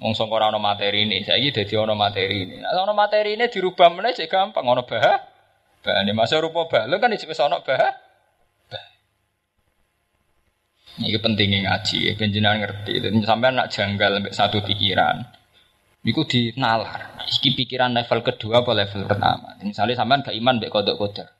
[0.02, 2.58] Wong sangka ora ana materi ini, saiki dadi ana materi ini.
[2.58, 5.30] Nah, ana materi ini dirubah meneh cek gampang ana bah.
[5.82, 7.94] Bahane masa rupa balung kan wis ana bah.
[10.92, 13.00] Ini pentingnya ngaji, penjenan ngerti.
[13.00, 15.24] Dan sampai anak janggal sampai satu pikiran.
[16.02, 17.16] Iku dinalar.
[17.24, 19.56] Iki pikiran level kedua apa level pertama.
[19.62, 21.30] Misalnya sampean gak iman mbek kodok kodar.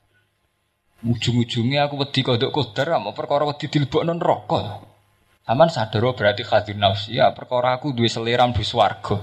[1.03, 3.67] Ujung-ujungnya aku wedi kodok kodar, mau perkara wedi
[4.07, 4.92] non rokok.
[5.43, 9.19] Sampean sadar oh, berarti hadir nafsi ya perkara aku duwe selera mlebu swarga.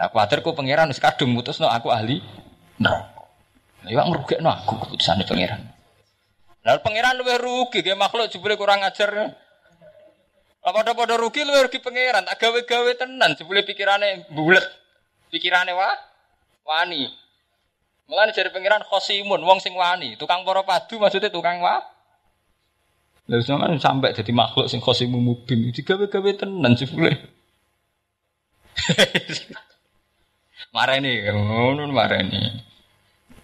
[0.00, 2.24] Nah, kuatir ku pangeran wis kadung mutusno aku ahli
[2.80, 3.28] neraka.
[3.84, 5.60] Lah yo ngrugekno aku keputusane pangeran.
[6.64, 9.36] Lalu pangeran luwih rugi, kayak makhluk jebule kurang ajar.
[10.64, 14.64] Apa ada pada rugi luwih rugi pangeran, tak gawe-gawe tenan, jebule pikirannya bulat,
[15.28, 15.92] pikirannya wah,
[16.64, 17.10] wani.
[18.08, 21.91] Mulane jadi pangeran khosimun, wong sing wani, tukang poro padu maksudnya tukang wah.
[23.30, 27.14] Lalu sampai sampai jadi makhluk sing khosimu mubin, digawe-gawe tenan jebule.
[30.74, 32.50] marah ini, ngono marah ini.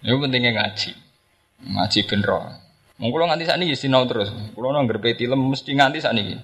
[0.03, 0.91] Itu pentingnya ngaji,
[1.63, 2.31] ngaji bener.
[2.99, 4.27] Wong kula nganti sakniki sinau terus.
[4.51, 6.35] Kula nang ngrepe film mesti nganti sakniki.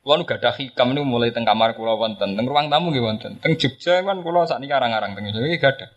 [0.00, 3.36] Kula nu gadah hikam niku mulai teng kamar kula wonten, teng ruang tamu nggih wonten.
[3.44, 5.92] Teng Jogja kan kula sakniki arang-arang teng iki gadah.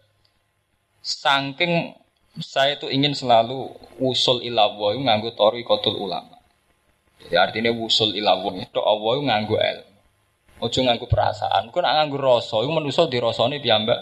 [1.00, 1.96] Saking
[2.44, 3.72] saya itu ingin selalu
[4.04, 6.33] usul ilawah nganggo tori kotul ulama.
[7.24, 9.94] Jadi artinya wusul ilawung itu Allah nganggu ilmu.
[10.64, 11.72] Ojo nganggu perasaan.
[11.72, 14.00] Kau nak nganggu rasa, itu manusia di rasanya piyambak.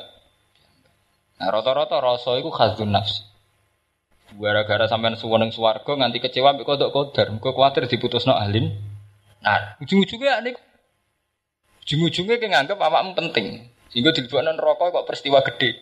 [1.41, 3.25] Nah rata-rata rasa itu khasdun nafsi.
[4.37, 8.71] Gara-gara sampean suweneng swarga nganti kecewa mbek kodok kodar, muga kuwatir diputusno alim.
[9.41, 10.53] Nah, ujung-ujungnya nih
[11.81, 13.67] ujung-ujungnya kayak nganggep awakmu penting.
[13.89, 15.81] Sehingga dilebokno neraka kok peristiwa gede.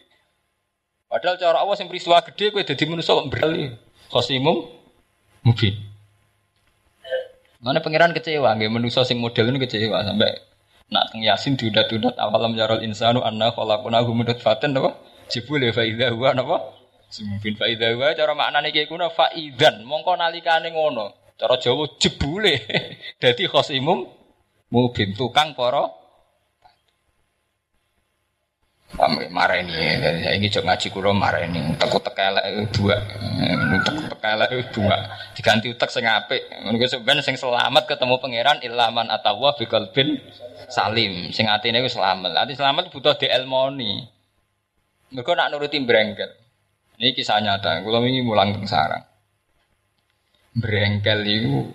[1.11, 3.27] Padahal cara Allah yang peristiwa gede kowe dadi manusa kok.
[4.09, 4.65] Khosimum
[5.45, 5.88] mungkin.
[7.59, 10.31] Mana pangeran kecewa nggih manusa sing model ini kecewa sampai
[10.87, 14.95] nak teng Yasin diudat-udat awalam yarul insanu anna khalaqnahu min nutfatin napa?
[15.27, 16.57] Jebule fa idza huwa napa?
[17.09, 21.35] Cara maknane iki kuna faidan mongko nalikane ngono.
[21.35, 22.63] Cara Jawa jebule.
[23.21, 24.07] Dadi khosimum
[24.71, 25.98] mubin tukang para
[29.29, 32.97] marah ini, saya ini jok ngaji kulo marah ini, takut tekelek dua,
[33.85, 34.97] takut tekelek dua,
[35.37, 40.17] diganti utak sing apik, menurut sebenarnya sing selamat ketemu pangeran ilaman atawa bikal bin
[40.67, 44.09] salim, sing atine wis selamat, ati selamat butuh dielmoni,
[45.13, 46.33] mereka nak nuruti brengkel,
[46.97, 49.05] ini kisah nyata, kulo ini mulang teng sarang,
[50.57, 51.69] brengkel itu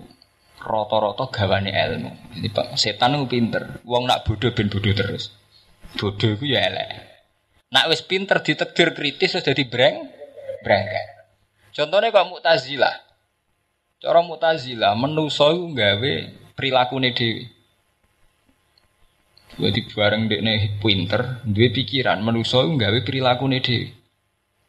[0.59, 2.11] roto-roto gawane ilmu,
[2.43, 5.44] jadi setan itu pinter, uang nak bodoh ben bodoh terus.
[5.95, 6.89] Bodoh itu ya elek.
[7.71, 10.11] Nak wis pinter ditekdir kritis sudah dadi breng
[10.63, 11.07] brengket.
[11.75, 12.95] Contohnya kok Mu'tazilah.
[13.99, 16.13] Cara Mu'tazilah menusa iku gawe
[16.55, 17.51] prilakune dhewe.
[19.55, 23.91] Jadi bareng dekne pinter, duwe pikiran menusa iku gawe prilakune dhewe.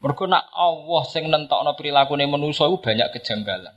[0.01, 3.73] Mergo nak Allah sing nentokno prilakune manusa iku banyak kejanggalan.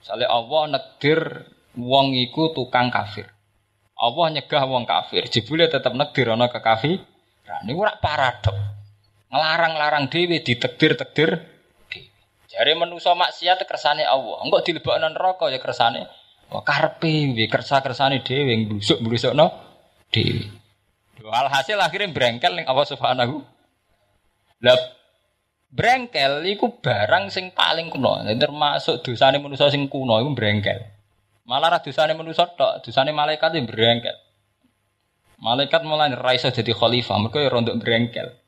[0.00, 1.20] Misalnya Allah nekdir
[1.76, 3.28] wong iku tukang kafir.
[4.00, 7.04] Allah nyegah wong kafir, jebule tetep negdir ana kekafir.
[7.44, 8.56] Nah, niku ora paradok.
[9.28, 11.30] Ngelarang-larang dhewe ditegdir-tegdir.
[12.50, 14.42] Jare manusa maksiat kersane Allah.
[14.42, 16.02] Engko dilebokno neraka ya kersane
[16.50, 19.46] Wah karepe piye kersa-kersane dhewe nglusuk-blusukno
[20.10, 20.50] dhewe.
[21.30, 23.38] Alhasil akhirnya brengkel ning Allah Subhanahu.
[24.66, 24.78] Lah
[25.70, 28.18] brengkel iku barang sing paling kuno.
[28.26, 30.99] Termasuk dosane manusa sing kuno iku brengkel.
[31.50, 34.14] Malah ra dosane manusa tok, dosane malaikat yang berengkel.
[35.42, 38.38] Malaikat mulai raisa jadi khalifah, mereka ya rontok berengkel.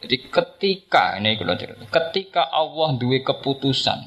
[0.00, 4.00] Jadi ketika ini kalau cerita, ketika Allah duwe keputusan,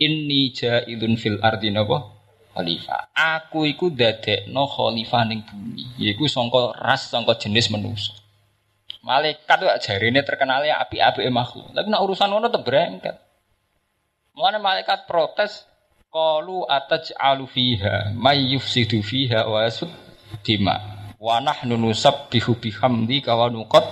[0.00, 2.16] ini jailun fil ardi napa
[2.56, 3.12] khalifah.
[3.12, 3.92] Aku iku
[4.48, 6.00] no khalifah ning bumi.
[6.00, 8.16] Yaiku sangka ras sangka jenis manusia.
[9.04, 11.76] Malaikat tuh jarine terkenalnya api-api makhluk.
[11.76, 13.20] Tapi nak urusan tetep berengkel.
[14.32, 15.62] Mulane malaikat protes,
[16.14, 19.02] Qalu ataj'alu fiha may yufsidu
[19.50, 19.90] wa yasud
[20.46, 20.78] dima.
[21.18, 23.82] Wa nahnu nusabbihu bihamdika wa nuqad.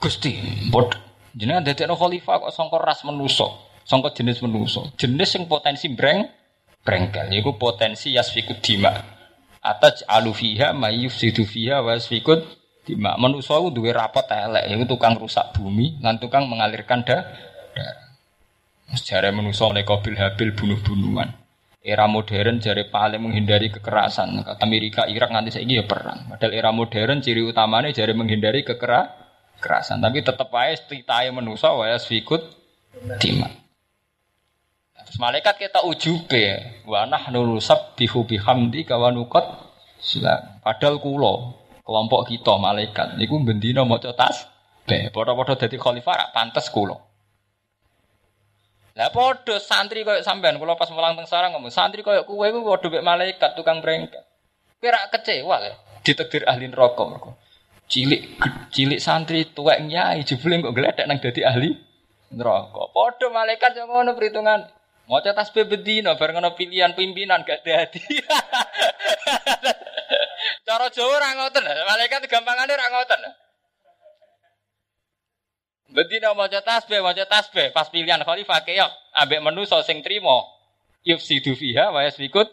[0.00, 0.40] Gusti
[0.72, 0.96] bod
[1.36, 3.44] jenengan dadekno khalifah kok sangka ras menusa
[3.84, 6.32] sangka jenis menusa jenis sing potensi breng
[6.80, 7.28] brengkel.
[7.28, 8.96] Yaiku potensi yasfiku dima.
[9.60, 11.44] Ataj'alu fiha may yufsidu
[11.84, 12.40] wa yasfiku
[12.88, 13.20] dima.
[13.20, 17.28] Menusa ku duwe rapot elek yaiku tukang rusak bumi lan tukang mengalirkan darah
[18.92, 21.32] Sejarah manusia oleh Qabil Habil bunuh-bunuhan.
[21.82, 24.44] Era modern jari paling menghindari kekerasan.
[24.62, 26.30] Amerika, Irak nanti saya ya perang.
[26.30, 29.98] Padahal era modern ciri utamanya jari menghindari kekerasan.
[29.98, 32.38] Tapi tetap aja ceritanya manusia waya sfikut
[33.18, 33.50] timan.
[35.02, 39.44] Terus malaikat kita ujube, wa nahnu nusabbihu bihamdi kawanukot.
[40.62, 41.34] Padahal kulo
[41.82, 44.46] kelompok kita malaikat niku bendina maca tas
[44.86, 47.11] be padha-padha dadi khalifah pantes kulo.
[48.92, 52.60] Lah padha santri koyo sampean kula pas mulang teng sarang ngomong santri koyo kowe iku
[52.60, 54.20] padha mek malaikat tukang brengket.
[54.80, 55.70] Kowe ra kecewa le
[56.04, 57.40] ditakdir ahli neraka mergo.
[57.88, 58.36] Cilik
[58.68, 61.72] cilik santri tuwek nyai jebule kok gledek nang dadi ahli
[62.36, 62.92] neraka.
[62.92, 64.60] Padha malaikat yo ngono perhitungan.
[65.08, 68.00] Maca tasbih bedino bareng ana pilihan pimpinan gak dadi.
[70.66, 71.64] Cara Jawa ora ngoten.
[71.64, 73.20] Malaikat gampangane ora ngoten.
[75.92, 80.48] Bedina maca tasbih, maca tasbih, pas pilihan khalifah keok ambek so sing trimo.
[81.04, 82.48] Yufsidu fiha wa yasfikut.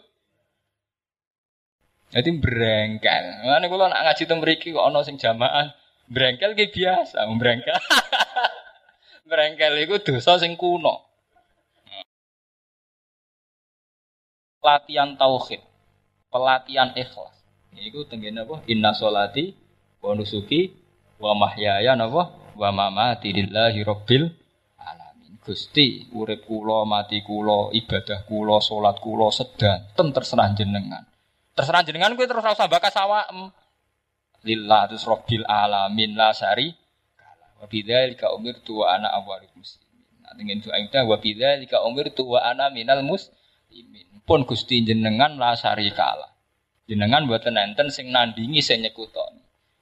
[2.10, 3.24] Jadi brengkel.
[3.46, 5.72] Mana kula nak ngaji teng mriki kok ana sing jamaah
[6.10, 7.78] brengkel ki biasa, brengkel.
[9.30, 11.06] brengkel iku dosa sing kuno.
[14.60, 15.62] Pelatihan tauhid,
[16.28, 17.32] pelatihan ikhlas.
[17.78, 18.60] Iku tenggene apa?
[18.68, 19.54] Inna solati
[20.02, 20.74] wa nusuki
[21.22, 22.39] wa mahyaya napa?
[22.56, 24.26] Wa mamati lillahi rabbil
[24.78, 25.38] alamin.
[25.42, 31.04] Gusti, urip kula, mati kula, ibadah kula, salat kula sedanten terserah jenengan.
[31.54, 33.52] Terserah jenengan kuwi terus ora bakas awakmu.
[34.46, 36.72] Lillah terus rabbil alamin la syari
[37.60, 40.08] wa bidzalika umirtu wa ana awwalul muslimin.
[40.38, 44.24] Dengan Aisyah wa bidzalika umirtu wa ana minal muslimin.
[44.24, 46.32] Pun Gusti jenengan la syarikalah.
[46.88, 49.39] Jenengan mboten enten sing nandingi sing nyekutoni.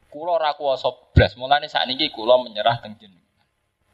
[0.09, 3.44] Kula ora kuwasa blas, mulane sakniki kula menyerah teng jenengan.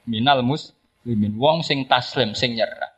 [0.07, 2.94] Minal muslimin wong sing taslim sing nyerah.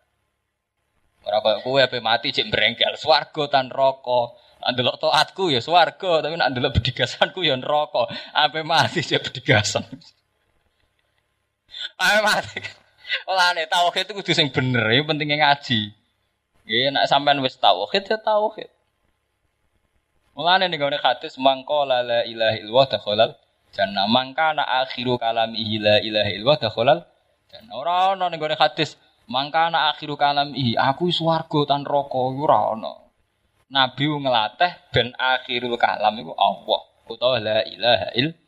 [1.24, 4.36] Ora kaya kowe ape mati cek brengkel, swarga tan neraka.
[4.66, 8.06] Andelok taatku ya swarga, tapi nek andelok bedigasanku ya neraka.
[8.36, 9.82] Ape mati cek bedigasan.
[11.96, 12.60] Ape mati.
[13.30, 15.94] Olane tauhid itu kudu sing bener, ya pentingnya ngaji.
[16.68, 18.70] Ya nek sampean wis tauhid ya tauhid.
[20.36, 23.30] Mulane ning gone hadis mangko la la ilaha illallah dakhalal
[23.72, 24.04] jannah.
[24.04, 27.00] Mangkana akhiru kalamihi la ilaha illallah dakhalal
[27.48, 27.72] jannah.
[27.72, 29.00] Ora ono ning gone hadis
[29.32, 33.16] mangkana akhiru kalamihi aku swarga tan neraka ora ono.
[33.72, 38.44] Nabi ngelatih ben akhirul kalam iku Allah utawa la ilaha illallah.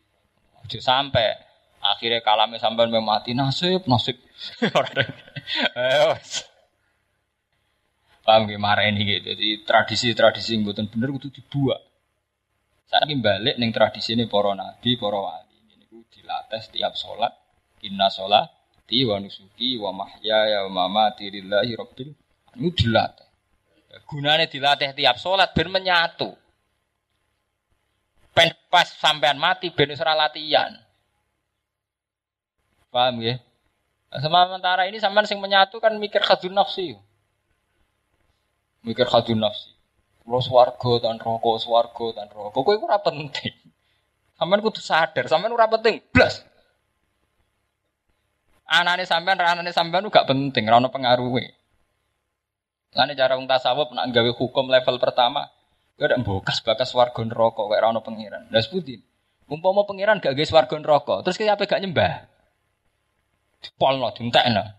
[0.68, 1.40] Aja sampai
[1.80, 4.20] akhirnya kalamnya sampai mati nasib nasib
[8.28, 9.32] Paham gak marah ini gitu.
[9.32, 11.80] Jadi tradisi-tradisi yang buatan bener itu dibuat.
[12.84, 15.56] Saya ingin balik neng tradisi ini para nabi, para wali.
[15.72, 17.32] Ini ku dilatih setiap sholat.
[17.88, 18.52] Inna sholat,
[18.84, 22.12] di wa nusuki wa mahya ya wa mamati lillahi rabbil.
[22.60, 23.28] Ini dilatih.
[24.04, 26.28] Gunanya dilatih tiap sholat ben menyatu.
[28.36, 30.76] Pen pas sampean mati ben latihan.
[32.92, 33.40] Paham ya?
[34.20, 37.07] Sementara ini sampean sing menyatu kan mikir khadun nafsi.
[38.86, 39.74] Mikir khadun nafsi.
[40.28, 42.60] Lo swargo dan rokok, swargo dan rokok.
[42.60, 43.56] Kowe ora penting.
[44.38, 46.04] Sampean kudu sadar, sampean ora penting.
[46.12, 46.44] Blas.
[48.68, 51.58] Anane sampean, anane sampean gak penting, ora ono pengaruhe.
[52.92, 55.48] Lane cara wong tasawuf nak gawe hukum level pertama,
[55.96, 58.48] gak ada mbokas bakas warga neraka kayak ora ono pangeran.
[58.52, 59.00] Lah seputi.
[59.48, 62.28] Umpama pangeran gak gawe swarga neraka, terus kaya apa gak nyembah?
[63.64, 64.77] Dipolno, dientekno.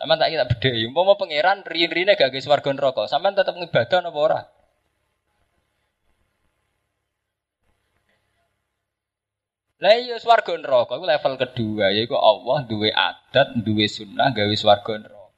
[0.00, 0.70] Sampeyan tak kita beda.
[0.88, 4.40] Umpama pangeran rin-rine gak guys warga neraka, sampean tetep ngibadah apa ora?
[9.80, 15.04] Lah iya swarga neraka iku level kedua yaiku Allah duwe adat, duwe sunnah gawe swarga
[15.04, 15.32] neraka.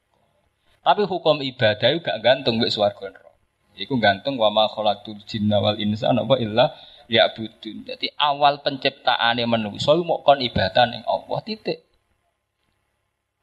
[0.83, 3.35] Tapi hukum ibadah itu gak gantung mbek swarga neraka.
[3.75, 6.71] Iku gantung wa ma khalaqtul jinna wal insana wa illa
[7.11, 7.87] ya'budun.
[7.87, 11.92] Jadi awal penciptaane manusa mau kon ibadah ning Allah titik.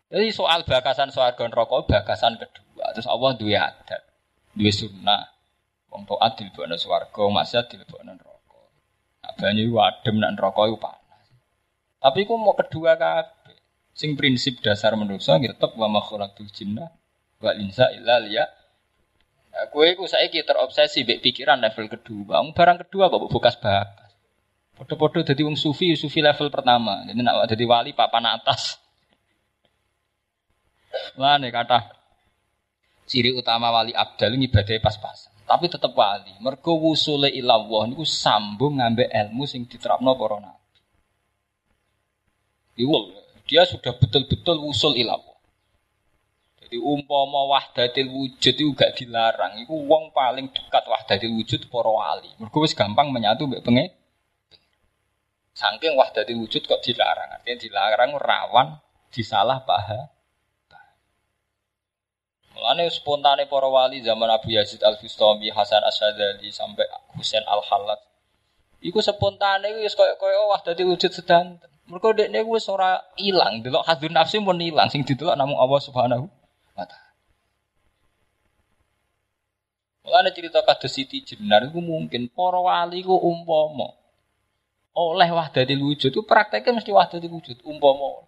[0.10, 2.90] Jadi soal bakasan swarga neraka bakasan kedua.
[2.98, 4.02] Terus Allah dua adat,
[4.58, 5.24] dua sunnah.
[5.90, 8.62] Wong taat dilebokno swarga, maksiat dilebokno neraka.
[9.22, 11.26] Nah, banyu adem nak neraka iku panas.
[12.02, 13.58] Tapi iku mau kedua kabeh.
[13.94, 16.90] Sing prinsip dasar manusa tetep wa makhlaqul jinna
[17.38, 18.50] wa insa illa liya.
[19.54, 22.42] Nah, kue iku saiki terobsesi pikiran level kedua.
[22.54, 24.10] Barang kedua kok bukas bakas.
[24.74, 27.04] Podo-podo jadi wong sufi, sufi level pertama.
[27.06, 28.80] Jadi nak jadi wali papan atas.
[31.20, 31.96] Nih kata
[33.10, 35.34] ciri utama wali abdal ngibadai pas-pasan.
[35.50, 36.30] Tapi tetap wali.
[36.46, 40.62] Mergo wusule ilawah niku sambung ngambil ilmu sing diterapno para nabi.
[43.50, 45.42] Dia sudah betul-betul wusul ilawah.
[46.62, 49.58] Jadi umpama wahdatil wujud itu gak dilarang.
[49.66, 52.30] Iku wong paling dekat wahdatil wujud para wali.
[52.38, 53.90] Mergo wis gampang menyatu mbek pengen.
[55.58, 57.42] Saking wahdatil wujud kok dilarang.
[57.42, 58.78] Artinya dilarang rawan
[59.10, 60.14] disalah paham.
[62.56, 66.86] Mulane spontane para wali zaman Abu Yazid Al Bustami, Hasan Asyadzali sampai
[67.16, 68.00] Husain Al Halat.
[68.80, 71.60] Iku spontane wis koyo-koyo wah dadi wujud sedanten.
[71.90, 76.26] Mergo dekne wis ora ilang, delok hadun nafsi pun ilang sing didelok namung Allah Subhanahu
[76.78, 77.10] wa taala.
[80.06, 83.94] Mulane cerita kados Siti Jenar iku mungkin para wali ku umpama
[85.00, 88.26] oleh wahdatil wujud itu prakteknya mesti wahdatil wujud umpama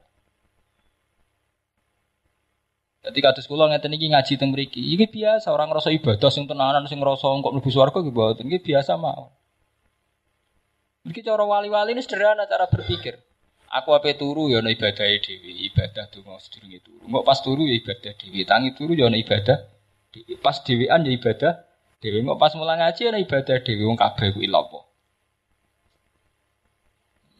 [3.01, 4.77] jadi kados kula ngeten iki ngaji teng mriki.
[4.77, 8.45] Iki biasa orang ngrasa ibadah sing tenanan sing ngrasa kok mlebu swarga iki mboten.
[8.45, 9.33] Iki biasa mawon.
[11.09, 13.17] Iki cara wali-wali ini sederhana cara berpikir.
[13.73, 17.07] Aku apa turu ya ana ibadah dhewe, ibadah donga sedurunge turu.
[17.07, 19.57] Engko pas turu ya ibadah dhewe, tangi turu ya ana ibadah
[20.13, 20.37] dhewe.
[20.37, 21.53] Pas dhewean ya ibadah
[22.03, 22.21] dhewe.
[22.21, 24.85] Engko pas mulang ngaji ana ibadah dhewe wong kabeh ku ilapa.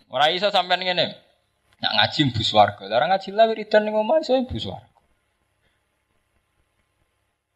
[0.10, 1.20] Ora iso sampean ngene.
[1.84, 2.90] Nak ngaji mbus warga.
[2.90, 4.91] Lah ngaji lah wiridan ning omah iso mbus warga.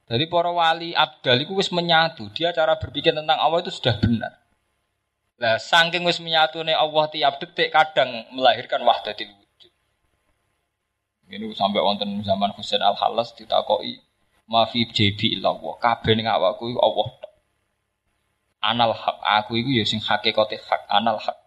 [0.06, 2.30] Jadi para wali abdal itu wis menyatu.
[2.30, 4.38] Dia cara berpikir tentang Allah itu sudah benar.
[5.42, 9.74] Lah saking wis menyatu nih Allah tiap detik kadang melahirkan wahdatil wujud.
[11.26, 13.98] Ini sampai wonten zaman Husain Al Halas ditakoi
[14.46, 15.74] mafi JB Allah.
[15.82, 17.10] Kabeh ning awakku Allah.
[18.62, 21.38] Anal hak aku itu ya sing hakikate hak anal hak.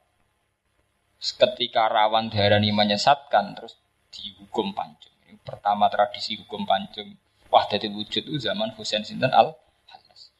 [1.18, 3.78] Ketika rawan darani menyesatkan terus
[4.10, 5.14] dihukum pancung.
[5.46, 7.14] Pertama tradisi hukum pancung
[7.48, 9.56] wahdatul wujud itu zaman Husain Sinten Al
[9.88, 10.32] Halas.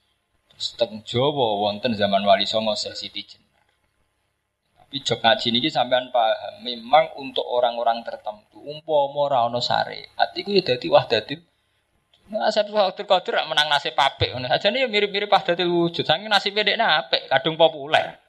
[0.53, 3.65] Terus teng Jawa wonten zaman Wali Songo Siti Jenar.
[4.77, 10.57] Tapi jok ngaji niki sampean paham, memang untuk orang-orang tertentu umpama ora ana sare, atiku
[10.57, 11.41] ya dadi wahdatul
[12.29, 14.37] Nah, saya waktu kotor menang nasib apik.
[14.37, 16.05] Aja nih mirip-mirip wahdatul wujud.
[16.05, 18.21] Saking nasib dekne apik, kadung populer.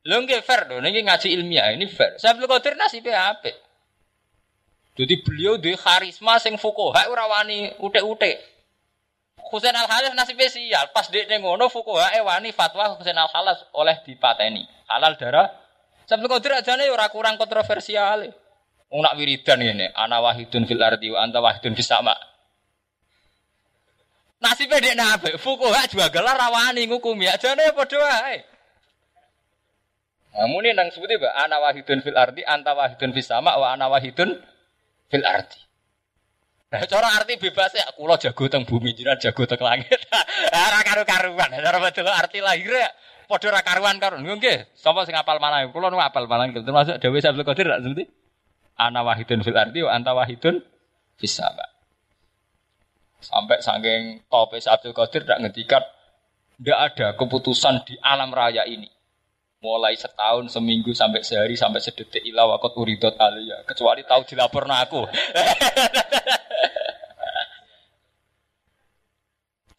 [0.00, 2.16] Lho nggih fair lho, niki ngaji ilmiah ini fair.
[2.16, 3.52] Saya Qadir nasibnya apik.
[5.00, 8.36] Jadi beliau di karisma sing fukoha ora wani utek-utek.
[9.48, 10.92] Husain Al Halas nasibnya sial.
[10.92, 14.68] Pas dekne ngono fukoha wani fatwa Husain Al Halas oleh dipateni.
[14.92, 15.48] Halal darah.
[16.04, 18.28] Saya Qadir aja nih ora kurang kontroversial.
[18.90, 22.12] Wong nak wiridan ngene, ana wahidun fil ardi wa anta wahidun fis sama.
[24.42, 25.34] Nasibnya dekne apik.
[25.40, 27.24] Fukoha juga gelar rawani ngukumi.
[27.24, 28.44] Ajane padha wae.
[30.36, 33.88] Namun ini nang sebuti ba ana wahidun fil ardi anta wahidun fis sama wa ana
[33.88, 34.36] wahidun
[35.10, 35.58] fil ardi.
[36.70, 39.90] Nah, cara arti bebas ya, kulo jago teng bumi, jiran jago teng langit.
[40.54, 42.90] Ora karu-karuan, cara betul arti lahir ya.
[43.26, 44.26] Padha ora karuan karun.
[44.26, 45.62] Nggih, sapa sing apal malah?
[45.70, 48.02] Kulo nu apal malah termasuk Dewi Sabtu Qadir tak sebuti.
[48.74, 50.58] Ana wahidun fil ardi wa anta wahidun
[51.14, 51.62] fis sama.
[53.22, 55.78] Sampai saking tope Abdul Qadir tak ngendikan
[56.58, 58.90] tidak ada keputusan di alam raya ini
[59.60, 63.60] mulai setahun, seminggu, sampai sehari, sampai sedetik ilah wakot uridot alia.
[63.68, 65.04] Kecuali tahu dilaporkan aku.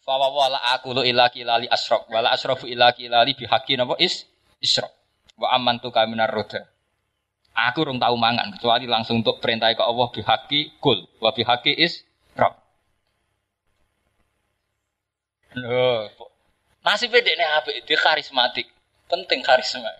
[0.02, 2.10] Fawa wala aku lu ila kilali asrok.
[2.10, 4.26] Wala asrofu ila kilali bihaki napa is
[4.58, 4.90] isrok.
[5.38, 6.66] Wa aman tu kaminar roda.
[7.52, 12.02] Aku rung tahu mangan kecuali langsung untuk perintah ke Allah bihaki kul wa bihaki is
[12.34, 12.58] rok.
[15.52, 16.08] Loh,
[16.82, 18.66] nasib bedekne apik, dia karismatik.
[19.12, 19.92] Penting karisma.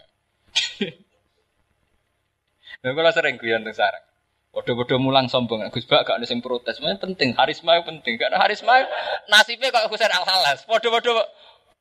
[2.82, 4.04] Nah, kalau sering guyon tentang sarang.
[4.50, 5.62] Bodoh-bodoh mulang sombong.
[5.70, 6.76] Gus Bak gak ada yang protes.
[6.80, 7.30] Sebenarnya penting.
[7.36, 8.18] Karisma itu penting.
[8.18, 8.82] Karena karisma
[9.30, 10.64] nasibnya kok Husain Al Halas.
[10.66, 11.14] Bodoh-bodoh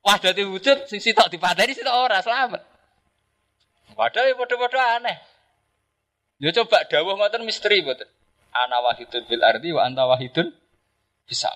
[0.04, 2.62] wah dari wujud sing sitok dipadani sitok ora selamat.
[3.96, 5.16] Padahal ya bodoh-bodoh aneh.
[6.42, 8.08] Ya coba dawuh ngoten misteri mboten.
[8.52, 10.52] Ana wahidun bil ardi wa anta wahidun
[11.24, 11.48] bisa.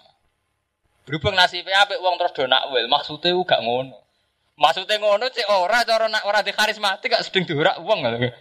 [1.07, 4.06] Berhubung nasibnya apik wong terus do nakwil, maksudnya gak ngono.
[4.57, 8.33] Maksudnya ngono cek ora cara nak ora di karismatik gak sedeng diurak wong lho.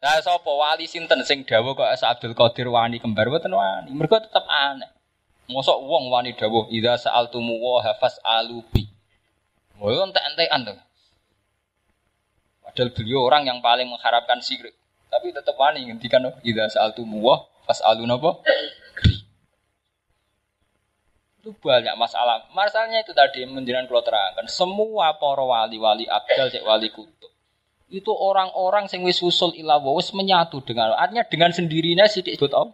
[0.00, 3.92] Nah, sapa wali sinten sing dawuh kok Asa Abdul Qadir wani kembar boten wani.
[3.92, 4.88] Mergo tetep aneh.
[5.52, 8.88] Mosok wong wani dawuh idza sa'altumu wa hafas alubi.
[9.76, 10.74] Oh, entek-entekan to.
[12.64, 14.72] Padahal beliau orang yang paling mengharapkan sirik.
[15.12, 18.40] Tapi tetap wani ngendikan idza sa'altumu wa fas'alu napa?
[21.50, 22.46] Itu banyak masalah.
[22.54, 24.46] Masalahnya itu tadi menjelaskan kalau terangkan.
[24.46, 27.26] Semua para wali-wali abdal, cek wali kutub.
[27.90, 32.70] Itu orang-orang yang wis usul ila wis menyatu dengan artinya dengan sendirinya sidik buat om.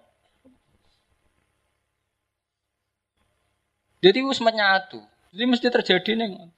[4.04, 5.00] Jadi wis menyatu.
[5.32, 6.52] Jadi mesti terjadi nih.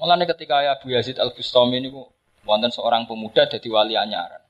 [0.00, 1.92] Malah ketika Abu Yazid Al Bustami ini
[2.48, 4.47] wonten seorang pemuda jadi wali anyaran.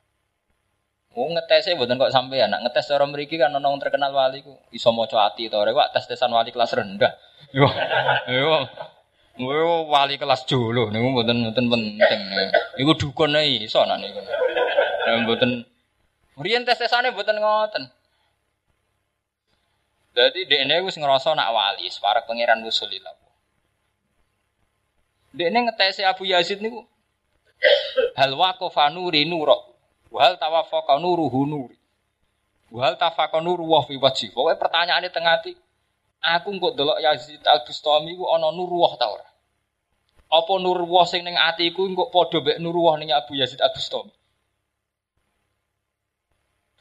[1.17, 4.93] Oh ngetesnya buatan kok sampai anak ngetes orang mriki kan nong terkenal wali ku iso
[4.93, 7.13] maca ati to rek tes tesan wali kelas rendah.
[7.57, 7.65] Yo.
[8.29, 8.69] Yo.
[9.41, 12.21] Yo wali kelas jolo niku mboten mboten penting.
[12.77, 14.21] Iku dukun ae iso niku.
[14.21, 15.65] Nek mboten
[16.45, 17.89] riyen tes tesane mboten ngoten.
[20.19, 23.15] Jadi dekne wis ngerasa nak wali, separek pangeran wusulillah.
[25.31, 26.83] Dekne ngetesi Abu Yazid niku
[28.19, 29.78] hal waqafa nuri nurok
[30.09, 31.77] Wahal tawafaqa nuruhu nuri.
[32.73, 34.33] Wahal tafaqa nuru wa fi wajhi.
[34.33, 35.53] Pokoke pertanyaane teng ati.
[36.19, 39.29] Aku kok delok Yazid Al-Bustami ku ana nur wah ta ora?
[40.29, 44.11] Apa nur wah sing ning atiku kok padha mek nur wah ning Abu Yazid Al-Bustami?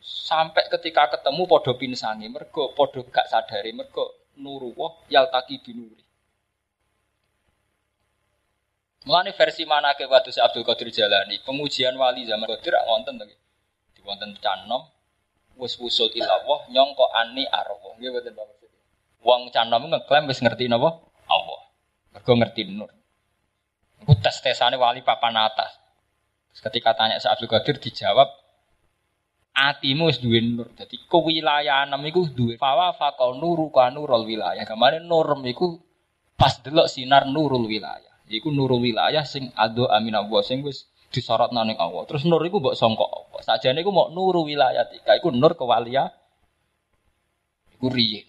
[0.01, 6.06] Sampai ketika ketemu padha pinsangi mergo padha gak sadari mergo nur wah yaltaki binuri.
[9.07, 13.39] Mulane versi mana ke waktu si Abdul Qadir Jalani, pengujian wali zaman Qadir ngonten lagi.
[13.95, 14.83] Di wonten canom
[15.55, 17.95] wis wusul ilawah nyongko ani arwah.
[17.95, 18.67] Nggih boten Bapak.
[19.23, 20.99] Wong canom ngeklaim wis ngerti napa?
[21.31, 21.61] Allah.
[22.11, 22.91] Mergo ngerti nur.
[24.03, 25.71] Iku tes-tesane wali papan atas.
[26.51, 28.27] Terus ketika tanya si Abdul Qadir dijawab
[29.55, 30.67] atimu wis duwe nur.
[30.75, 34.67] Dadi kewilayahan iku duwe fawa faqau nuru kanurul wilayah.
[34.67, 35.79] Kamane nur iku
[36.35, 38.16] pas delok sinar nurul wilayah.
[38.27, 42.03] Iku nurul wilayah sing ado amin Allah sing wis disorot nang Allah.
[42.07, 43.39] Terus nur iku mbok sangka apa?
[43.39, 46.11] Sajane iku mau nuru wilayah tika iku nur kewalia
[47.79, 48.27] iku riyin.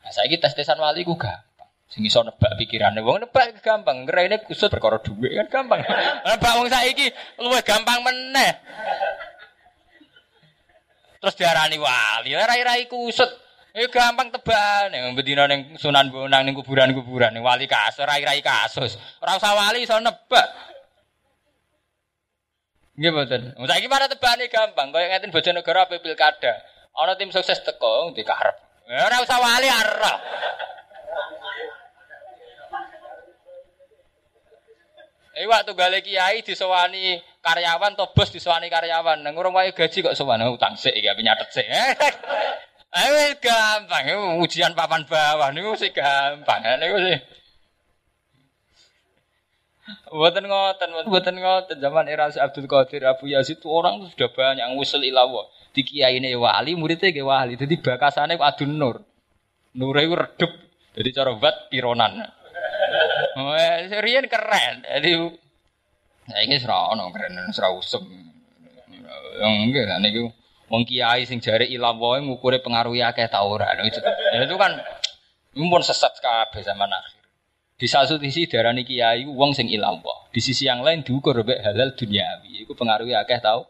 [0.00, 1.68] Nah saiki tes-tesan wali iku gampang.
[1.86, 5.84] Sing iso nebak pikirane wong nebak gampang, ngrene kusut perkara dhuwit kan gampang.
[6.26, 8.52] Nebak wong saiki luwih gampang meneh.
[11.22, 13.45] Terus diarani wali, rai-rai kusut.
[13.76, 18.96] Eh gampang tebakan, yang bedina neng Sunan Bonang neng kuburan-kuburan neng wali kasus, rai-rai kasus.
[19.20, 20.48] Ora usah wali iso nebak.
[22.96, 23.52] Nggih mboten.
[23.52, 26.56] Saiki para tebane gampang, kaya ngeten Bojonegoro apa pilkada.
[26.96, 28.56] Ana tim sukses teko dikarep.
[28.88, 30.18] Ora usah wali arah.
[35.36, 39.20] Eh waktu gale kiai disewani karyawan to bos disewani karyawan.
[39.20, 41.68] Nang urung wae gaji kok sewani utang sik iki nyatet sik.
[42.96, 46.64] Eh gampang ujian papan bawah niku sih gampang.
[46.80, 47.16] Niku sih.
[50.10, 54.64] Buatan ngoten, buatan ngoten zaman era Abdul Qadir Abu Yazid itu orang itu sudah banyak
[54.64, 55.46] yang usul ilawo.
[55.70, 57.54] Di kiai ini wali, muridnya ke wali.
[57.54, 58.96] Jadi bakasannya adun nur.
[59.76, 60.52] Nur itu redup.
[60.96, 62.18] Jadi cara buat pironan.
[63.36, 64.82] Wah, serian keren.
[64.88, 65.10] Jadi
[66.26, 68.02] saya ini serau keren, serau usem.
[69.36, 70.32] Yang enggak, ini
[70.70, 73.70] wong kiai sing jari ilam wae ngukure pengaruh akeh ta ora.
[73.86, 74.00] Itu,
[74.58, 74.72] kan
[75.54, 77.22] pun sesat kabeh zaman akhir.
[77.76, 80.32] Di satu sisi darani kiai wong sing ilam wae.
[80.34, 82.66] Di sisi yang lain diukur mek halal duniawi.
[82.66, 83.66] Iku pengaruh akeh tau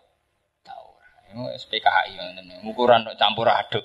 [0.65, 1.53] tau ora.
[1.59, 2.17] SPKHI.
[2.65, 3.85] Ukuran campur aduk.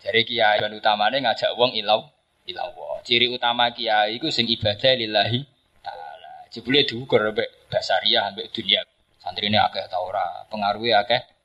[0.00, 2.06] Jari kiai kan utamane ngajak wong ilau
[2.46, 3.02] ilawo.
[3.02, 5.40] Ciri utama kiai iku sing ibadah lillahi
[5.82, 6.46] taala.
[6.50, 8.82] Jebule diukur mbek basariah mbek dunia.
[9.18, 11.35] Santrine akeh ta ora, pengaruhe akeh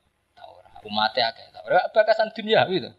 [0.84, 1.44] umate akeh.
[1.94, 2.90] Bakasan dunia gitu.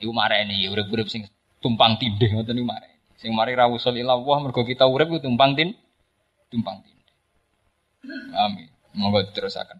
[0.00, 1.28] Iku mareni urip-urip sing
[1.60, 2.96] tumpang tindih ngoten niku mareni.
[3.20, 5.76] Sing mari ra usul ilallah mergo kita urip ku tumpang tin
[6.48, 7.16] tumpang tindih.
[8.32, 8.68] Amin.
[8.96, 9.76] Monggo terusaken.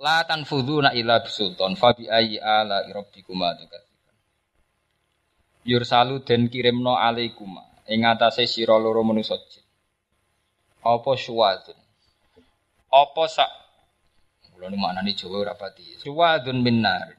[0.00, 4.16] La tanfuduna illa bisultan fa bi ayyi ala rabbikuma tukadziban.
[5.66, 9.66] Yursalu den kirimno alaikuma ing atase sira loro manusa jin.
[10.86, 11.76] Apa suwadun?
[12.90, 13.50] Apa sak
[14.60, 15.96] Kula nu maknane Jawa ora pati.
[15.96, 17.16] Suwadun minnar.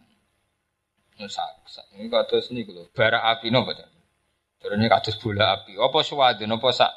[1.18, 3.86] Sak sak ini kados niku lho, bara api napa to?
[4.62, 5.74] Terus kados bola api.
[5.74, 6.94] Apa suwadun apa sak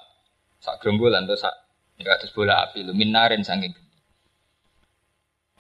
[0.60, 1.56] sak gerombolan to sak
[1.96, 3.72] kados bola api lho minarin saking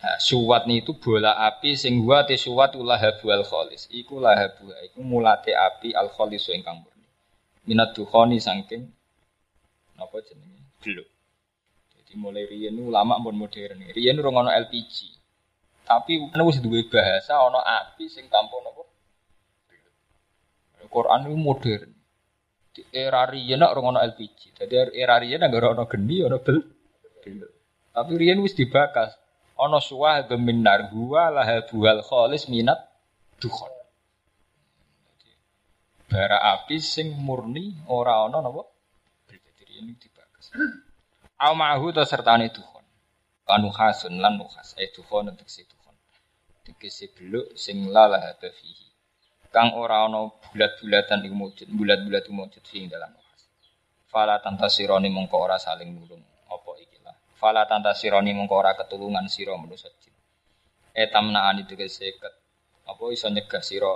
[0.04, 3.88] Nah, suwat itu bola api sing wa te suwat lahabu al kholis.
[3.88, 7.08] Iku lahabu iku mulate api al kholis ingkang murni.
[7.64, 8.84] Minat dukhoni saking
[9.96, 10.60] napa jenenge?
[10.84, 11.08] Beluk.
[12.14, 13.90] Mulai riyen ulama pun modern.
[13.90, 14.94] Riyen ora ono LPG.
[15.84, 18.82] Tapi ana wis duwe bahasa ono api sing tanpa napa?
[20.88, 21.90] Quran itu modern.
[22.74, 24.62] Di era riyen ora ono LPG.
[24.62, 26.58] Jadi era riyen ora ono geni, ono bel.
[27.94, 29.14] Tapi riyen wis dibakas
[29.54, 32.90] Ono suwah geminar huwa lahabuhal kholis minat
[33.38, 33.70] dukhon.
[36.10, 38.62] Bara api sing murni ora ono napa?
[39.30, 40.50] Jadi ini dibagas.
[41.38, 42.84] Au ma'hu ta sertane dukhon.
[43.46, 45.96] Kanu hasun lan nuhas eh untuk si dukhon.
[46.64, 48.86] Tegese beluk sing la lahaba fihi.
[49.54, 53.42] Kang ora ono bulat-bulatan iku mujud, bulat-bulat mujud sing dalam nuhas.
[54.10, 56.94] Fala tantasironi mongko ora saling nulung apa iki
[57.34, 60.14] Fala tanta sironi mengko ora ketulungan sira manusa jin.
[60.94, 62.32] Etamnaan itu keseket.
[62.86, 63.90] Apa iso nyegah sira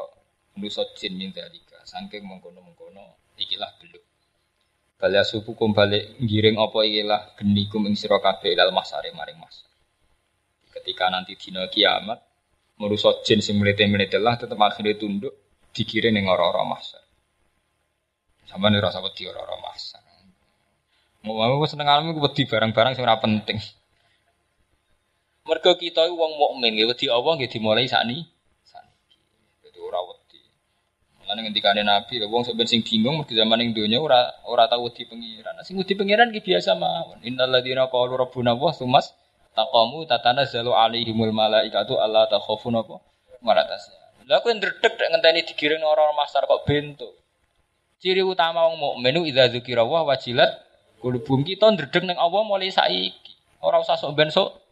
[0.52, 1.78] manusa jin min dalika.
[1.86, 4.04] Saking mengkono-mengkono ikilah beluk.
[4.98, 9.62] Balya suku kum balik ngiring apa ikilah genikum ing sira kabeh ilal masare maring mas.
[10.74, 12.18] Ketika nanti dina kiamat
[12.82, 15.30] manusa jin sing mlete-mlete lah tetep akhirnya tunduk
[15.70, 16.98] dikirim ning ora-ora masar.
[18.50, 20.02] Sampeyan ora usah wedi ora-ora masar.
[21.22, 23.62] Mau aku seneng alam wedi barang-barang sing ora penting.
[25.46, 28.26] Mergo kita iku wong mukmin nggih wedi Allah nggih dimulai sakni.
[28.66, 29.18] Sakniki.
[29.62, 30.02] Dadi ora
[31.28, 31.36] wedi.
[31.36, 35.04] Mulane ngendikane Nabi, wong sok sing bingung mergo zaman ning donya ora ora tau wedi
[35.04, 35.60] pengiran.
[35.60, 37.20] Sing wedi pengiran ki biasa mawon.
[37.20, 39.12] Innal ladzina qalu rabbuna Allah sumas
[39.52, 43.04] taqamu tatanazzalu alaihimul malaikatu alla takhafu napa?
[43.44, 43.92] Maratas.
[44.28, 47.08] Lah kowe ndredeg nek ngenteni digiring orang masar kok bento.
[48.00, 50.64] Ciri utama wong mukmin idza dzikra wa wajilat
[50.98, 53.38] Kulubum kita ndredeg ning Allah mulai saiki.
[53.62, 54.67] Ora usah sok ben sok.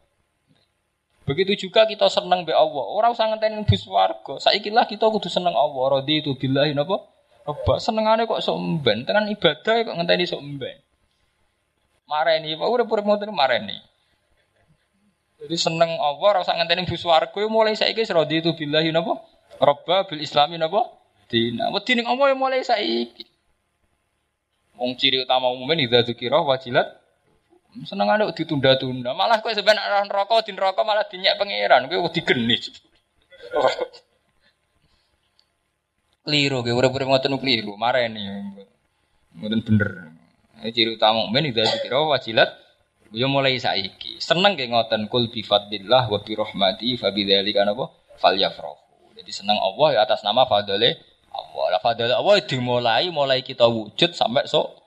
[1.27, 2.87] Begitu juga kita seneng be Allah.
[2.87, 4.39] Ora usah ngenteni bus warga.
[4.39, 5.99] Saiki lah kita kudu seneng Allah.
[5.99, 7.03] Radhi itu billahi napa?
[7.43, 9.03] Roba senengane kok sok mben.
[9.03, 10.79] Tenan ibadah kok ngenteni sok mben.
[12.07, 13.75] Mareni, Pak urip-urip ngoten mareni.
[15.43, 19.19] Jadi seneng Allah ora usah ngenteni bus warga mulai saiki radhi itu billahi napa?
[19.59, 20.95] Robba bil islami napa?
[21.27, 21.75] Dina.
[21.75, 23.27] Wedi ning Allah mulai saiki.
[24.79, 26.87] Wong ciri utama umumnya idza dzikira wajilat
[27.85, 29.13] seneng ada ditunda-tunda.
[29.13, 31.91] Malah kowe sampean arah neraka di neraka malah dinyak pangeran.
[31.91, 32.57] Kowe wedi geni.
[36.27, 38.27] keliru, gue urip-urip ngoten keliru, mareni.
[39.39, 40.11] Ngoten bener.
[40.59, 42.51] Ini ciri utama mukmin itu dikira wajilat
[43.13, 44.19] yo mulai saiki.
[44.19, 49.15] Seneng ge ngoten kul bi fadlillah wa bi rahmati fa bidzalika napa falyafrahu.
[49.17, 50.97] Jadi seneng Allah ya atas nama fadale
[51.31, 51.65] Allah.
[51.77, 54.86] Lah fadale Allah dimulai mulai kita wujud sampai sok.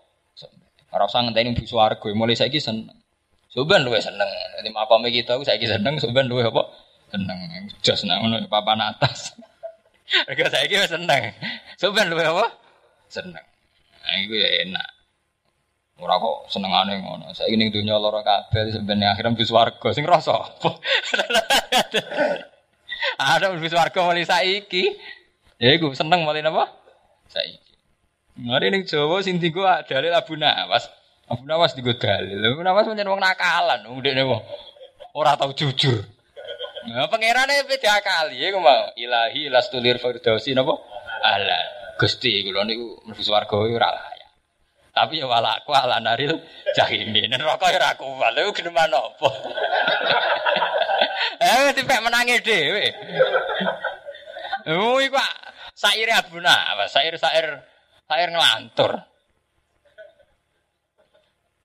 [0.90, 2.98] Ora usah ngenteni bu swarga, mulai saiki seneng.
[3.50, 4.30] Soben luwe seneng.
[4.58, 6.64] Jadi makome kita saiki seneng, soben luwe apa?
[7.10, 7.38] Seneng.
[7.82, 9.34] Jos nang ngono papan atas.
[10.10, 11.34] Mereka saya kira seneng.
[11.78, 12.48] Sebenarnya lu apa?
[13.10, 13.46] Seneng.
[14.02, 14.88] Nah, itu ya enak.
[16.00, 17.30] Ora kok senengane ngono.
[17.36, 20.34] Saiki ning donya lara kabeh sebenarnya akhirnya bis warga sing rasa.
[23.20, 24.98] Ada bis warga mulai saiki.
[25.60, 26.72] Ya iku seneng mulai napa?
[27.30, 27.69] Saiki.
[28.40, 30.88] Mari ning Jawa sing dienggo dalil Abu Nawas.
[31.28, 32.40] Abu Nawas dienggo dalil.
[32.40, 34.40] Abu Nawas pancen wong nakalan, wong dekne wong
[35.12, 36.08] ora tau jujur.
[36.88, 38.96] Nah, pangerane beda kali iku mau.
[38.96, 40.80] Ilahi lastulir firdausi napa?
[41.20, 41.60] Ala.
[42.00, 44.32] Gusti kula niku mlebu swarga ora layak.
[44.96, 46.40] Tapi ya walaku ala naril
[46.72, 47.28] jahimi.
[47.28, 48.32] Neraka ya ora kuwat.
[48.32, 49.30] Lha geneman apa?
[51.40, 52.92] Eh dipek menangi dhewe.
[54.76, 55.16] Oh iku
[55.72, 57.64] saire abuna, apa sair-sair
[58.10, 59.06] sair ngelantur.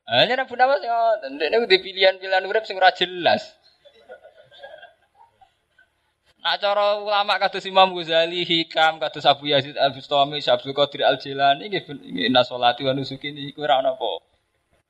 [0.04, 3.56] Hanya Abu Nawas ya, ndekne di pilihan-pilihan urip sing jelas.
[6.44, 11.16] Nah cara ulama kados Imam Ghazali, Hikam, kados Abu Yazid Al Bustami, Abdul Qadir Al
[11.16, 11.88] Jilani nggih
[12.28, 14.20] inna sholati wa nusuki niku ora apa.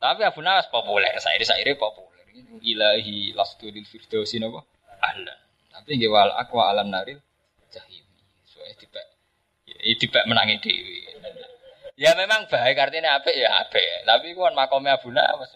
[0.03, 2.27] Tapi Abu Nawas populer, saire-saire populer.
[2.59, 4.67] Ilahi lastu lil firdausi napa?
[4.99, 5.39] Ahlan.
[5.71, 7.23] Tapi nggih wal aqwa alam naril
[7.71, 8.03] jahim.
[8.43, 9.07] Soale dipek
[9.71, 10.59] ya dipek menangi.
[11.95, 14.03] Ya memang baik artinya apik ya apik.
[14.03, 15.55] Tapi kan makome Abu Nawas.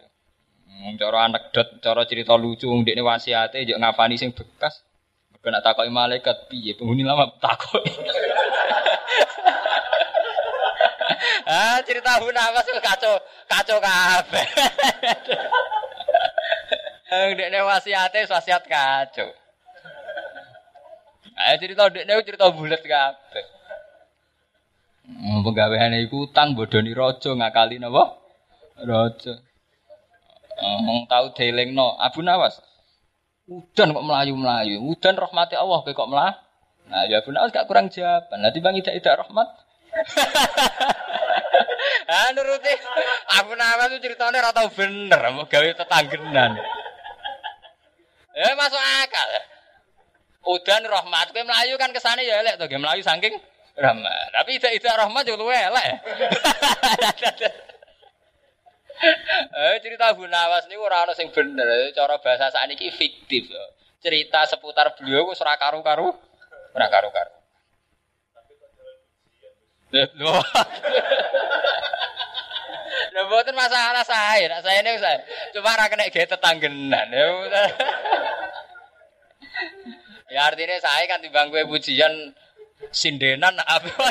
[0.71, 4.87] Hmm, cara anekdot, cara cerita lucu ndekne wasiate yo ngapani sing bekas.
[5.43, 7.91] Kena takoki malaikat piye penghuni lama takoki.
[11.51, 13.19] ah cerita Abu Nawas kacau
[13.51, 14.47] kacau kabeh.
[17.11, 19.27] Yang dekne wasiate wasiat kacau.
[21.35, 23.58] Ayo cerita dekne cerita bulat kabeh.
[25.09, 28.21] Hmm, penggaweane iku utang bodoni raja ngakali napa?
[28.85, 29.41] Raja.
[30.61, 32.61] Wong tau delingno Abu Nawas.
[33.49, 34.85] Udan kok melayu-melayu.
[34.85, 36.37] Udan rahmati Allah kok melah.
[36.93, 38.45] Nah, ya Abu Nawas gak kurang jawaban.
[38.45, 39.49] Nanti bang tidak tidak rahmat.
[42.13, 42.73] ah nuruti
[43.41, 46.53] Abu Nawas itu ceritanya ora bener, mau gawe tetanggenan.
[48.37, 49.29] Ya masuk akal.
[50.53, 53.41] Udan rahmat kowe melayu kan kesane ya elek to, melayu saking
[53.79, 54.35] rahmat.
[54.35, 56.03] Tapi tidak rahmat juga luwe elek.
[59.55, 63.47] eh cerita Abu Nawas niku ora ana sing bener, cara bahasa sakniki fiktif.
[64.03, 66.11] Cerita seputar beliau wis ora karu-karu,
[66.75, 67.39] ora karu-karu.
[69.89, 70.05] Lha
[73.29, 75.19] mboten masalah saya, nak saya ini saya.
[75.53, 77.09] Cuma ora kena ge tetanggenan.
[77.11, 77.27] Ya,
[80.35, 82.13] ya artinya saya kan timbang gue pujian
[82.91, 84.07] sindenan apa.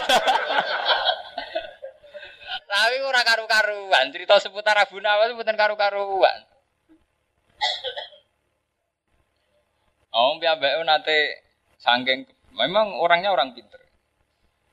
[2.68, 6.46] Tapi ora karu-karuan, cerita seputar Abu Nawas seputar karu-karuan.
[10.18, 11.18] Om piyambake nate
[11.78, 12.26] sangking
[12.58, 13.82] memang orangnya orang pinter.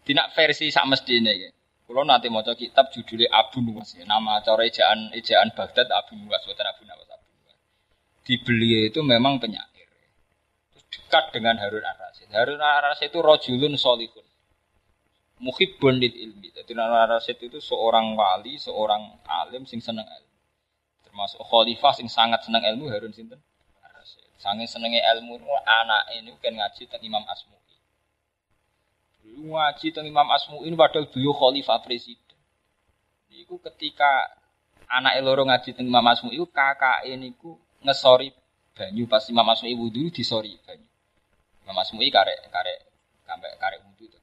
[0.05, 1.49] Tidak versi sak mestine iki.
[1.85, 4.09] Kulo nate maca kitab judulnya Abu Nuwas ya.
[4.09, 7.27] Nama cara ejaan ejaan Baghdad Abu Nuwas, bukan Abu Nawas Abu.
[8.25, 8.41] Di
[8.89, 9.74] itu memang penyair.
[10.95, 12.31] Dekat dengan Harun Ar-Rasyid.
[12.31, 14.25] Harun Ar-Rasyid itu rojulun solihun
[15.43, 16.49] muhibbun lil ilmi.
[16.55, 20.35] Jadi Nara Rasid itu seorang wali, seorang alim sing seneng ilmu.
[21.05, 23.41] Termasuk khalifah sing sangat seneng ilmu Harun sinten?
[23.83, 24.25] Rasid.
[24.39, 25.37] Sange senenge ilmu
[25.67, 27.77] anak ini kan ngaji tentang Imam Asmu'i.
[29.45, 32.39] Ngaji tentang Imam Asmu'i ini padahal beliau khalifah presiden.
[33.35, 34.31] Iku ketika
[34.87, 38.33] anak loro ngaji tentang Imam Asmu'i itu kakak ini ku ngesori
[38.75, 40.87] banyu pas Imam Asmu'i wudhu disori banyu.
[41.65, 42.79] Imam Asmu'i karek karek
[43.25, 44.19] karek karek wudhu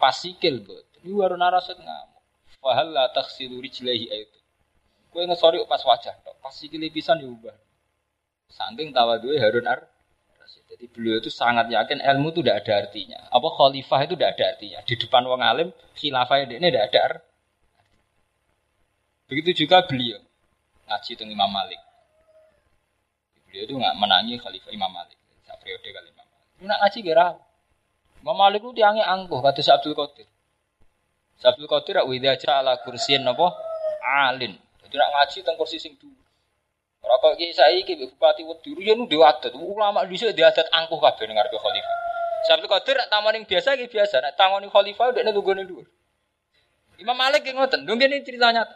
[0.00, 0.84] pas sikil bot.
[1.04, 2.22] Ini baru naraset ngamuk.
[2.58, 4.38] Fahal la taksilu rijlaihi itu.
[5.10, 6.36] Kue ngesori pas wajah tok.
[6.42, 7.54] Pas sikil bisa diubah.
[8.48, 9.80] Saking tawadhu Harun Ar
[10.68, 13.18] jadi beliau itu sangat yakin ilmu itu tidak ada artinya.
[13.32, 14.78] Apa khalifah itu tidak ada artinya.
[14.84, 17.26] Di depan wong alim, khilafah ini tidak ada artinya.
[19.28, 20.20] Begitu juga beliau
[20.88, 21.80] ngaji tentang Imam Malik.
[23.58, 25.18] Beliau itu nggak menangi khalifah Imam Malik.
[25.42, 26.62] Saat periode kali Imam Malik.
[26.62, 27.26] Nak ngaji kira
[28.22, 30.30] Imam Malik itu tiangnya angkuh kata Abdul Qadir.
[31.42, 32.06] Abdul Qadir rak
[32.46, 33.50] ala kursiin napa
[34.30, 34.54] alin.
[34.54, 36.22] Jadi nak ngaji tentang kursi sing dhuwur.
[37.02, 39.50] Ora kok iki saiki bupati Weduru ya dhewe adat.
[39.58, 41.96] Ulama dhisik dia adat angkuh kabeh ning ngarepe khalifah.
[42.46, 45.86] Sabtu Qadir nak taman yang biasa iki biasa, nak tangoni khalifah dekne tunggone dhuwur.
[47.02, 48.70] Imam Malik yang ngoten, dong ini ceritanya.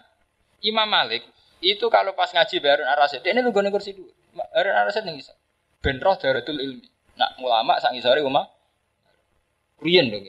[0.59, 1.23] Imam Malik
[1.63, 4.22] itu kalau pas ngaji Harun Ar-Rasyid, dia ini tunggone kursi dhuwur.
[4.33, 5.37] Harun Ar-Rasyid ning isor.
[5.83, 6.89] Ben roh daratul ilmi.
[7.19, 8.49] Nak ulama sak ngisore umah.
[9.83, 10.25] Riyen dong.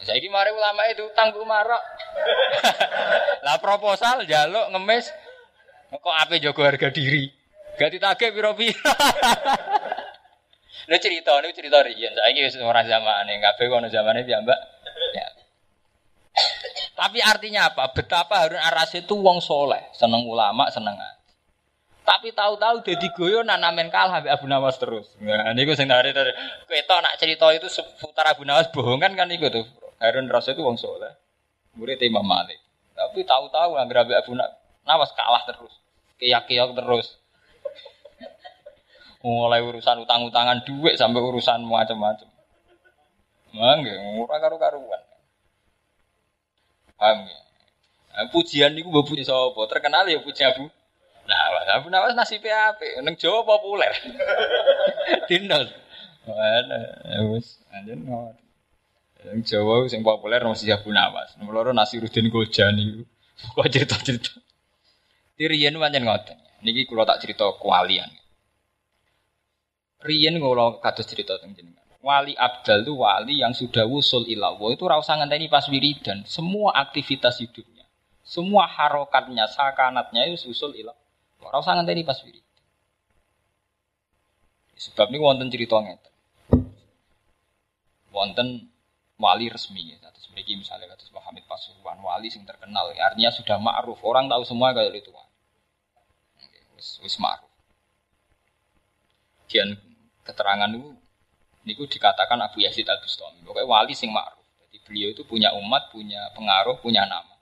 [0.00, 1.82] Saiki mari ulama itu tangguh marok.
[3.46, 5.10] lah proposal jaluk ngemis
[5.90, 7.30] kok ape jago harga diri.
[7.74, 8.90] Gak ditagih piro-piro.
[10.84, 12.12] Ini cerita, ini cerita riyen.
[12.12, 14.58] Saiki wis ora zamane, kabeh kono zamane piyambak.
[15.16, 15.26] Ya.
[16.92, 17.88] Tapi artinya apa?
[17.96, 20.94] Betapa Harun Ar-Rasyid itu wong soleh, seneng ulama, seneng.
[22.04, 25.08] Tapi tahu-tahu jadi goyo nanamen kalah Habib Abu Nawas terus.
[25.24, 26.36] Nah, niku sing dari tadi.
[26.68, 29.64] Kita nak cerita itu seputar Abu Nawas bohongan kan niku tuh.
[30.04, 31.16] Harun Rasyid itu wong soleh.
[31.80, 32.60] Murid Imam Malik.
[32.92, 34.36] Tapi tahu-tahu nggak Abu
[34.84, 35.72] Nawas kalah terus.
[36.20, 37.16] Keyak-keyak terus
[39.24, 42.28] mulai urusan utang-utangan duit sampai urusan macam-macam.
[43.56, 45.02] Mangga, ora karu-karuan.
[47.00, 47.40] Paham ya?
[48.30, 49.58] Pujian mbok puji sapa?
[49.66, 50.44] Terkenal ya puji.
[51.24, 53.90] Nah, Abu Nawas nasib apik, ning Jawa populer.
[56.24, 56.78] Mana,
[57.36, 58.32] wis anjen ngono.
[59.24, 61.36] Yang Jawa sing populer masih Abu Nawas.
[61.36, 63.04] Nomor loro Nasiruddin Gojan niku.
[63.56, 64.32] Kok cerita-cerita.
[65.36, 66.38] Tiriyen pancen ngoten.
[66.64, 68.08] Niki kula tak cerita kualian.
[70.00, 71.84] Riyen ngono kados cerita teng jenengan.
[72.04, 76.24] Wali abdal itu wali yang sudah wusul ilawo itu rasa ngenteni pas wiridan.
[76.28, 77.88] Semua aktivitas hidupnya,
[78.20, 81.03] semua harokatnya, sakanatnya itu usul ilawo.
[81.50, 82.44] Rasa ngenteni pas wiridan.
[84.74, 86.12] Sebab ini wonten cerita ngeten.
[88.12, 88.68] Wonten
[89.16, 89.98] wali resmi ya.
[90.12, 92.90] Terus misalnya kata Muhammad Pasuruan wali sing terkenal.
[92.92, 93.98] Artinya sudah ma'ruf.
[94.02, 95.10] Orang tahu semua kayak itu.
[96.76, 97.50] Wis wis ma'ruf.
[99.50, 99.78] Kian
[100.26, 100.94] keterangan itu
[101.64, 103.40] niku dikatakan Abu Yazid Al Bustami.
[103.46, 104.42] Pokoknya wali sing ma'ruf.
[104.66, 107.33] Jadi beliau itu punya umat, punya pengaruh, punya nama.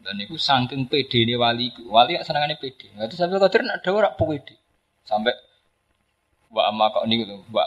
[0.00, 2.88] Dan itu saking pede ini wali Wali yang senangannya pede.
[2.96, 4.56] Nggak sampai kader ada orang pede.
[5.04, 5.36] Sampai
[6.50, 7.64] wa amma kau ini gitu, wa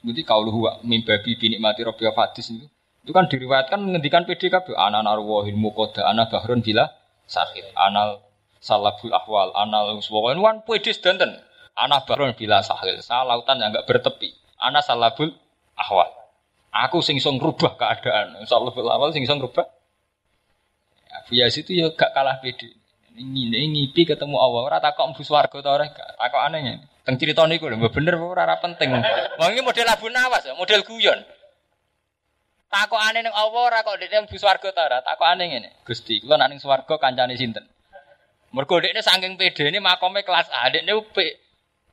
[0.00, 2.66] Berarti kau lu wa mimbabi bini mati robi fatis itu.
[3.04, 4.72] Itu kan diriwayatkan menghentikan pede kabeh.
[4.74, 6.88] Ana narwahil mukoda, ana bahrun bila
[7.28, 8.24] sakit, anal
[8.58, 11.32] salabul ahwal, anal pokoknya kan pede sedanten.
[11.78, 14.36] Ana baron bila sahil, saya lautan yang enggak bertepi.
[14.60, 15.32] Ana salabul
[15.78, 16.12] ahwal.
[16.70, 18.36] Aku sing iso rubah keadaan.
[18.44, 19.64] Salabul ahwal sing iso rubah.
[21.30, 22.74] Abu Yazid itu ya gak kalah pede.
[23.14, 26.82] Ini ngipi ketemu Allah ora takok mlebu swarga ta ora takok aneh.
[27.06, 28.90] Teng cerita niku lho bener ora ora penting.
[29.38, 31.22] Wong iki model Abu Nawas, model guyon.
[32.74, 35.70] Aneh ning Allah ora kok dekne mlebu swarga ta ora aneh ngene.
[35.86, 37.62] Gusti, kula nang ning swarga kancane sinten?
[38.50, 40.98] Mergo dekne saking pedene makome kelas A, dekne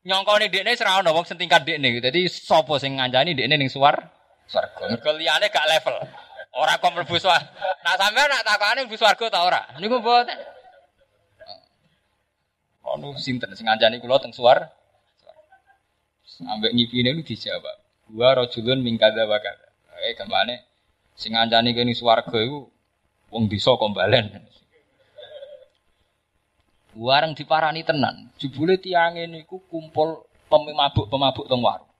[0.01, 2.01] nyongkone dekne ora ono wong sing tingkat dekne.
[2.01, 4.01] Dadi sapa sing ngancani dekne ning suar
[4.49, 4.97] swarga.
[4.97, 6.25] Mergo liyane gak level.
[6.57, 7.53] Ora kok mlebu swarga.
[7.85, 9.61] Nah sampean nak takokane mlebu swarga ta ora?
[9.77, 10.37] Niku mboten.
[12.97, 14.73] Ono sinten sing ngancani kula teng suar.
[16.41, 17.77] Ambek ngipine lu dijawab.
[18.09, 19.69] Gua rajulun mingkada wakada.
[20.01, 20.57] Eh ke mana?
[21.13, 22.73] Sing ngancani kene swarga iku
[23.29, 24.25] wong desa kok balen.
[26.97, 28.33] Warang diparani tenan.
[28.41, 31.93] Jebule tiang ini ku kumpul pemabuk-pemabuk teng warung.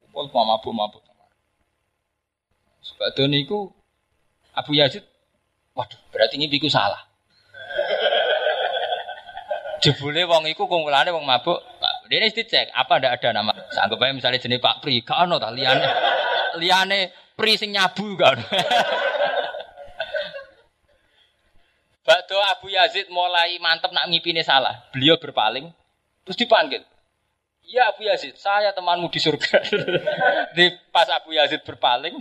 [0.00, 1.03] Kumpul pemabuk-pemabuk teng warung.
[2.84, 3.72] Sebab niku
[4.54, 5.02] Abu Yazid,
[5.72, 7.00] waduh, berarti ini biku salah.
[9.80, 11.60] Jebule wong iku kumpulane wong mabuk.
[12.08, 13.52] Ini dicek, apa ndak ada nama?
[13.72, 15.82] Sanggup aja misalnya jenis Pak Pri, gak ono ta liane.
[16.60, 18.46] Liane Pri sing nyabu gak ono.
[22.04, 24.84] Bakdo Abu Yazid mulai mantep nak ngipine salah.
[24.92, 25.72] Beliau berpaling,
[26.22, 26.84] terus dipanggil.
[27.64, 29.64] Iya Abu Yazid, saya temanmu di surga.
[30.56, 32.12] di pas Abu Yazid berpaling,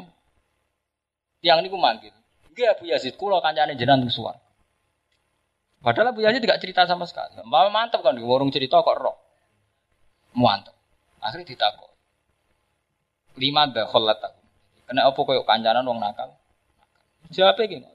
[1.44, 2.16] yang ini manggil.
[2.56, 4.40] Iya Abu Yazid, kulo kancane jenengan suar.
[5.84, 7.36] Padahal Abu Yazid tidak cerita sama sekali.
[7.44, 9.20] Mama mantep kan, warung cerita kok roh.
[10.40, 10.72] Mantep.
[11.20, 11.92] Akhirnya ditakut.
[13.36, 14.42] Lima dah kholat aku.
[14.88, 16.32] Kena apa koyok kancanan wong nakal?
[17.34, 17.90] Jawabnya gini.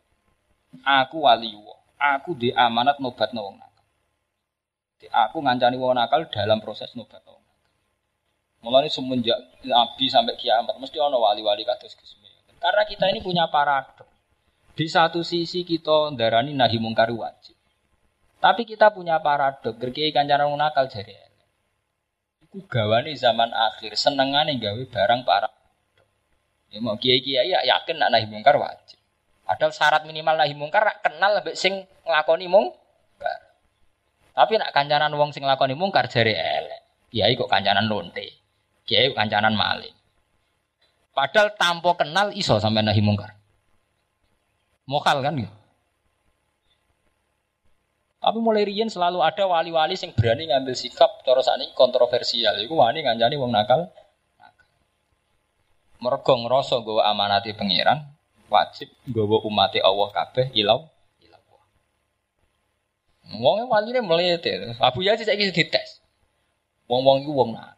[0.85, 1.57] Aku wali
[1.99, 3.87] Aku di amanat nobat wong nakal.
[5.09, 7.73] Aku ngancani wong nakal dalam proses nobat wong nakal.
[8.69, 12.19] Mulai semenjak Nabi sampai kiamat mesti ono wali-wali kados Gus
[12.59, 14.07] Karena kita ini punya paradok.
[14.75, 17.59] Di satu sisi kita darani nahi mungkar wajib.
[18.39, 21.11] Tapi kita punya paradok, gerki kancanan wong nakal jari
[22.47, 25.51] Iku gawane zaman akhir, senengane gawe barang para.
[26.71, 28.97] Ya mau kiai-kiai ya yakin nak nahi mungkar wajib.
[29.43, 33.41] Padahal syarat minimal nahi mungkar kenal lebih sing nglakoni mungkar.
[34.39, 37.11] Tapi nak kancanan wong sing nglakoni mungkar jare elek.
[37.11, 38.31] Kiai kok kancanan lonte.
[38.87, 39.98] Kiai kancanan maling.
[41.19, 43.35] Padahal tanpa kenal iso sampai nahi mungkar.
[44.87, 45.51] Mokal kan gitu.
[48.23, 52.55] Tapi mulai riyen selalu ada wali-wali yang berani ngambil sikap cara ini kontroversial.
[52.63, 53.91] Iku wani ngancani wong nakal.
[55.99, 57.99] Mergo ngrasa nggawa amanati pangeran,
[58.47, 60.87] wajib nggawa umate Allah kabeh ilau
[61.19, 61.43] ilau.
[63.43, 64.79] Wong waline mlete.
[64.79, 65.99] Abu Yazid saiki dites.
[66.87, 67.78] Wong-wong iku wong nakal.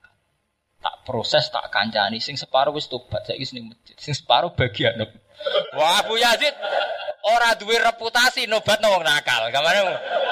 [1.00, 3.96] Proses tak kancani sing separuh wis tobat saiki ning masjid.
[3.96, 5.00] Sing separuh bagian.
[5.72, 6.52] Wah Abu Yazid
[7.24, 9.48] ora duwe reputasi nobat wong nakal.
[9.48, 9.80] Kamane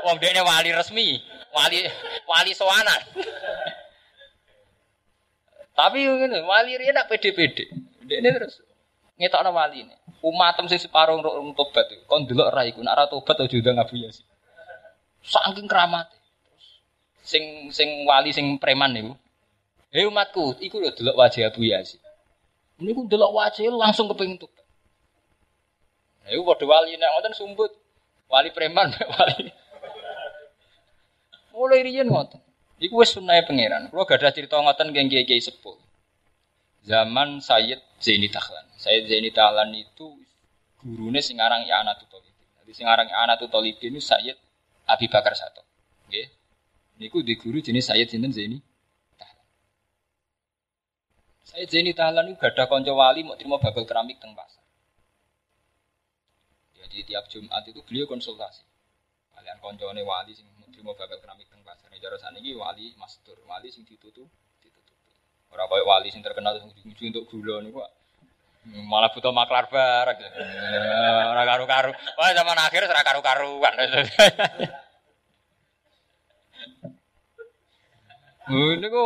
[0.05, 1.19] wong dekne wali resmi,
[1.57, 1.89] wali
[2.29, 3.01] wali sowanan.
[5.73, 7.71] Tapi ngene, wali riyen nak pede-pede.
[8.05, 8.61] Dekne terus
[9.17, 9.95] ngetokno wali ini.
[10.21, 13.97] Umatem sing separuh rung tobat kon delok ra iku, nak ra tobat aja ndang Abu
[14.03, 14.27] Yazid.
[15.25, 16.13] Saking keramat.
[17.25, 19.17] Sing sing wali sing preman niku.
[19.89, 22.01] Hei umatku, iku lho delok wajah Abu Yazid.
[22.77, 24.67] Niku delok wajah langsung kepengin tobat.
[26.29, 27.73] Iku padha wali nek ngoten sumbut.
[28.29, 29.49] Wali preman wali.
[31.57, 32.37] Mulai riyen ngoten.
[32.79, 33.89] Iku wis sunnahe pangeran.
[33.89, 35.75] Kulo gak ada cerita ngoten geng kiai sepuh.
[36.85, 38.69] Zaman Sayyid Zaini Tahlan.
[38.77, 40.21] Sayyid Zaini Tahlan itu
[40.85, 42.47] gurune Ya Anatu Talibin.
[42.63, 44.37] Jadi sing aran Ya Anatu Talibin itu Sayyid
[44.85, 45.65] Abi Bakar Sato.
[46.13, 46.29] Nggih.
[47.01, 48.61] Niku di guru jenis Sayyid sinten Zaini.
[51.49, 54.61] Sayyid Zaini Tahlan itu gak ada kanca wali mau terima babel keramik teng pasar.
[56.77, 58.63] Jadi tiap Jumat itu beliau konsultasi.
[59.33, 60.45] Kalian koncone wali sing
[60.85, 61.89] mau bakal keramik teng pasar.
[61.99, 64.29] Jare saniki wali mastur, wali sing ditutup
[64.61, 65.13] ditutupi.
[65.51, 67.81] Ora koyo wali sing terkenal sing ujung untuk gula niku
[68.69, 70.19] malah butuh maklar barang.
[71.33, 71.91] Ora karu-karu.
[71.97, 73.73] Wah zaman akhir ora karu-karuan.
[78.49, 79.05] Niku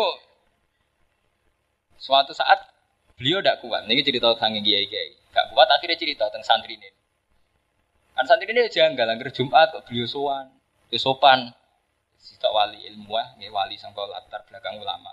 [2.02, 2.66] suatu saat
[3.14, 3.86] beliau tidak kuat.
[3.86, 5.14] Ini cerita tentang kiai kiai.
[5.30, 6.90] Gak kuat akhirnya cerita tentang santri ini.
[8.18, 10.50] Kan santri ini janggal, angker Jumat kok beliau sowan,
[10.90, 11.54] ya sopan.
[12.18, 15.10] Sitok wali ilmuah, ya wali sangka latar belakang ulama.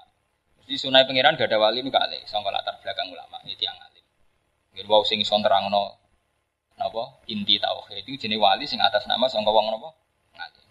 [0.65, 4.05] Jadi sunai pangeran gak ada wali nu kali, latar belakang ulama, ini tiang alim.
[4.73, 5.97] Nggih wau sing iso nerangno
[6.79, 9.93] napa inti tauhid itu jenis wali sing atas nama sangka wong ngalim.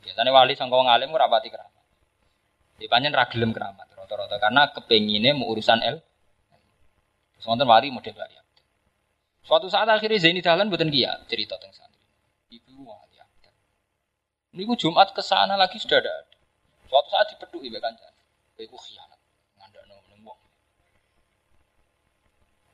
[0.02, 1.84] Biasanya wali sangka wong alim ora keramat.
[2.78, 6.00] Di panjen ra gelem keramat rata-rata karena kepengine mau urusan el.
[7.38, 8.36] Sonten wali model wali.
[9.46, 11.88] Suatu saat akhirnya Zaini Dahlan buatan kia cerita tentang
[14.58, 16.24] Niku Jumat ke sana lagi sudah ada.
[16.90, 18.12] Suatu saat dipedui mbek kancan.
[18.58, 19.20] Iku khianat.
[19.54, 20.40] Ngandakno ning wong.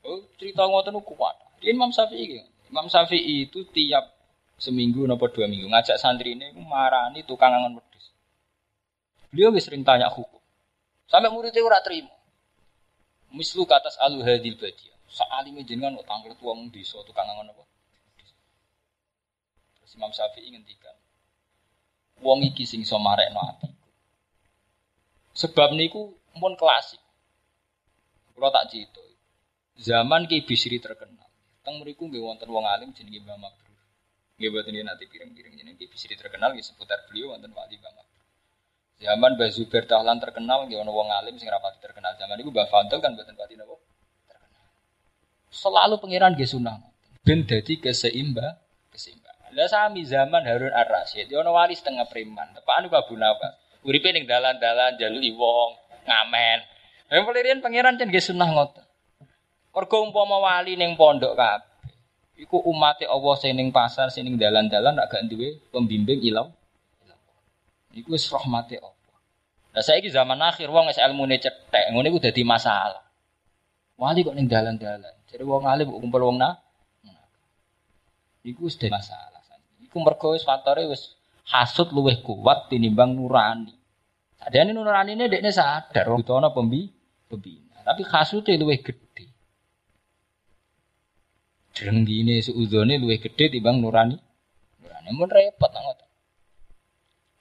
[0.09, 1.37] Oh, cerita ngoten kuat.
[1.61, 2.41] Imam Syafi'i
[2.73, 4.17] Imam Syafi'i itu tiap
[4.57, 8.15] seminggu nopo dua minggu ngajak santri ini marani tukang angon wedhus.
[9.29, 10.41] Beliau sering tanya hukum.
[11.11, 12.13] Sampai muridnya ora terima.
[13.35, 14.95] Mislu katas alu hadil badia.
[15.11, 17.65] Sa'alime jenengan kok tanglet wong desa tukang angon apa?
[19.79, 20.95] Terus Imam Syafi'i ngendikan,
[22.23, 23.71] wong iki sing iso marekno ati.
[25.35, 27.03] Sebab niku pun klasik.
[28.35, 29.03] Kalau tak cerita.
[29.75, 31.27] Zaman Ki Bisri terkenal.
[31.67, 33.79] Teng mriku nggih wonten wong alim jenenge Mbah Mabrur.
[34.39, 38.14] Nggih boten nanti piring-piring jenenge Ki Bisri terkenal nggih seputar beliau wonten wali Mbah.
[39.03, 42.15] Zaman Mbah Zubair Tahlan terkenal nggih ana wong alim sing rapati terkenal.
[42.15, 43.75] Zaman iku Mbah Fadl kan boten pati napa
[44.31, 44.63] terkenal.
[45.51, 46.79] Selalu pangeran nggih sunah.
[47.25, 48.55] Ben dadi keseimbang,
[48.93, 49.35] keseimbang.
[49.55, 52.53] Lah sami zaman Harun Ar-Rasyid, ono wali setengah preman.
[52.59, 53.55] Tepaan ku Abu Nawas.
[53.87, 56.59] Uripe ning dalan-dalan jaluki wong, ngamen.
[57.09, 58.85] Yang pelirian pangeran cenah sunah ngoten.
[59.75, 61.71] Mergo umpama wali ning pondok kabeh.
[62.35, 66.51] Iku umate Allah sing ning pasar, sing dalan-dalan gak duwe pembimbing ilau.
[67.95, 69.19] Iku wis rahmate Allah.
[69.75, 73.03] Lah saiki zaman akhir wong wis ilmune cethek, ngene iku dadi masalah.
[73.95, 75.15] Wali kok ning dalan-dalan.
[75.31, 76.59] Jadi wong alim kumpul wong na.
[78.43, 79.43] Iku wis masalah.
[79.83, 81.15] Iku mergo wis faktore wis
[81.47, 83.71] hasud luwih kuat tinimbang nurani.
[84.43, 86.91] Sadene nuranine dekne sadar wong ana pembi
[87.31, 87.79] pembina.
[87.87, 89.31] Tapi hasude luwih gedhe.
[91.75, 94.19] Drenggine suudone luwih gedhe timbang nurani.
[94.83, 95.95] Nurani mun repot nang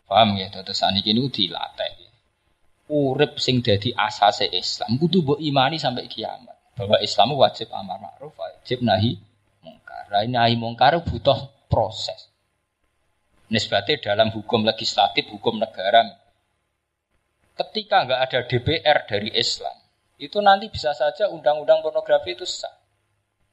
[0.07, 2.11] Paham ya, terus saniki niku dilatih.
[2.91, 6.75] Urip sing dadi asase Islam kudu mbok imani sampai kiamat.
[6.75, 9.15] Bahwa Islam wajib amar ma'ruf, wajib nahi
[9.63, 10.09] mungkar.
[10.09, 12.33] Nahi mungkar butuh proses
[13.53, 16.17] nisbatnya dalam hukum legislatif, hukum negara.
[17.53, 19.77] Ketika nggak ada DPR dari Islam,
[20.17, 22.73] itu nanti bisa saja undang-undang pornografi itu sah.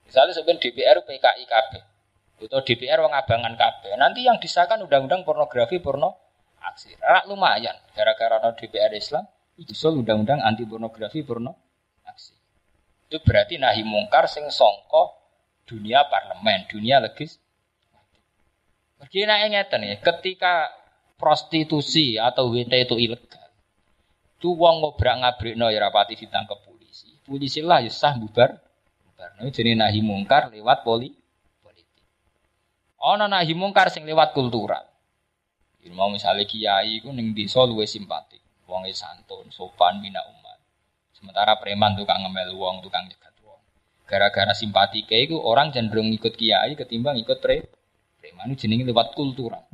[0.08, 1.72] Misalnya sebenarnya DPR PKI KB,
[2.48, 4.00] atau DPR wong abangan KB.
[4.00, 6.29] Nanti yang disahkan undang-undang pornografi porno
[6.60, 6.94] aksi.
[7.00, 9.24] Rak lumayan, gara-gara no DPR Islam,
[9.72, 11.56] soal undang-undang anti pornografi porno
[13.10, 15.18] Itu berarti nahi mungkar sing songko
[15.66, 17.42] dunia parlemen, dunia legis.
[19.02, 20.70] Begini ngeten ya, ketika
[21.18, 23.50] prostitusi atau WT itu ilegal,
[24.38, 27.10] itu wong ngobrak ngabrik no ya rapati ditangkap polisi.
[27.26, 28.56] Polisi lah ya sah bubar.
[29.10, 29.30] bubar.
[29.36, 31.10] Nah, jadi nahi mungkar lewat poli
[31.60, 32.04] politik.
[33.02, 34.89] Ono nahi mungkar sing lewat kultural.
[35.88, 40.60] Mau misalnya kiai ku ning desa luwe simpatik, wonge santun, sopan, bina umat.
[41.16, 43.60] Sementara preman tukang ngemel wong, tukang nyegat wong.
[44.04, 47.64] Gara-gara simpati kiai ku orang cenderung ikut kiai ketimbang ikut pre
[48.20, 49.64] preman itu jenenge lewat kultural.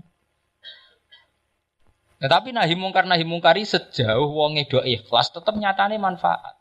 [2.17, 6.57] Nah, tapi nahi mungkar nahi mungkari sejauh wong do ikhlas tetap nyatane manfaat.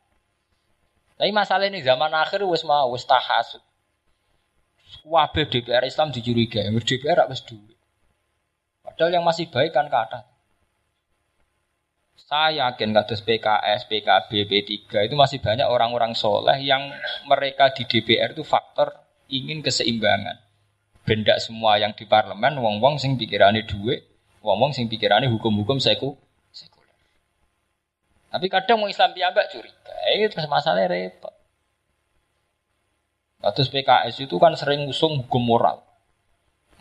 [1.15, 3.63] Tapi masalah ini zaman akhir wis mau wis tahasud.
[5.05, 7.74] DPR Islam dicurigai, DPR wis duwe.
[8.85, 10.23] Padahal yang masih baik kan kata.
[12.25, 16.89] Saya yakin kados PKS, PKB, P3 itu masih banyak orang-orang soleh yang
[17.29, 18.97] mereka di DPR itu faktor
[19.29, 20.41] ingin keseimbangan.
[21.05, 24.09] Benda semua yang di parlemen, wong-wong sing pikirannya duit,
[24.41, 26.17] wong-wong sing pikirannya hukum-hukum seku,
[26.49, 26.97] sekuler.
[28.33, 31.33] Tapi kadang mau Islam piyambak curiga, itu masalahnya repot.
[33.45, 35.85] Kados PKS itu kan sering ngusung hukum moral.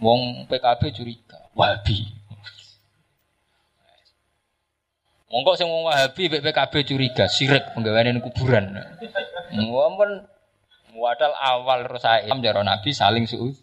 [0.04, 1.48] Wong PKB curiga.
[1.56, 2.12] Wahabi.
[5.32, 8.76] Monggo sing wong Wahabi BPKB curiga sirik penggaweane kuburan.
[9.56, 10.28] Mumpun
[10.92, 13.56] wadal awal rosae jaro Nabi saling suud.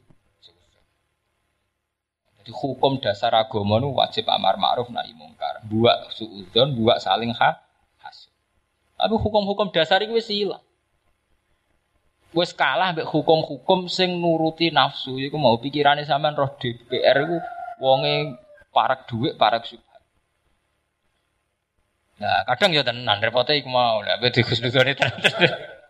[2.41, 5.61] Jadi hukum dasar agama nu wajib amar ma'ruf nahi mungkar.
[5.69, 7.61] Buat suudzon, buat saling ha.
[8.97, 10.61] Tapi hukum-hukum dasar itu wis ilang.
[12.31, 17.37] Wis kalah mbek hukum-hukum sing nuruti nafsu iku mau pikirane sampean roh DPR iku
[17.83, 18.39] wonge
[18.71, 19.99] parak duit, parak subhat.
[22.23, 25.19] Nah, kadang ya tenan repotnya iku mau lah beda khusnudone tenan.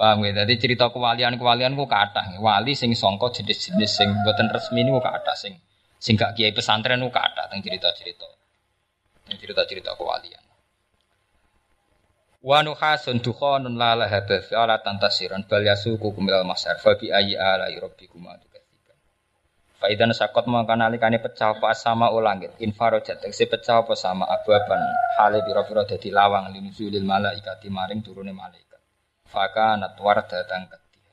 [0.00, 0.32] Paham ya?
[0.42, 5.36] Jadi cerita kewalian-kewalian ku kata Wali sing songko jenis-jenis sing buatan resmi ini ku kata
[5.36, 5.60] sing
[6.00, 8.24] sing gak kiai pesantren ku kata tentang cerita-cerita.
[9.28, 10.49] Cerita-cerita kewalian.
[12.40, 17.68] Wa nuhasun dukhonun la lahabath ala tantasiran bal yasuku kumil masar fa bi ayyi ala
[17.68, 18.24] rabbikum
[19.80, 24.76] Faidan sakot mongko nalikane pecah apa sama ulangit infarojat tegese pecah apa sama ababan
[25.16, 28.76] hale biro-biro dadi lawang limzulil malaikati maring turune malaikat.
[29.24, 29.96] Fakanat
[30.28, 31.12] datang ketiha.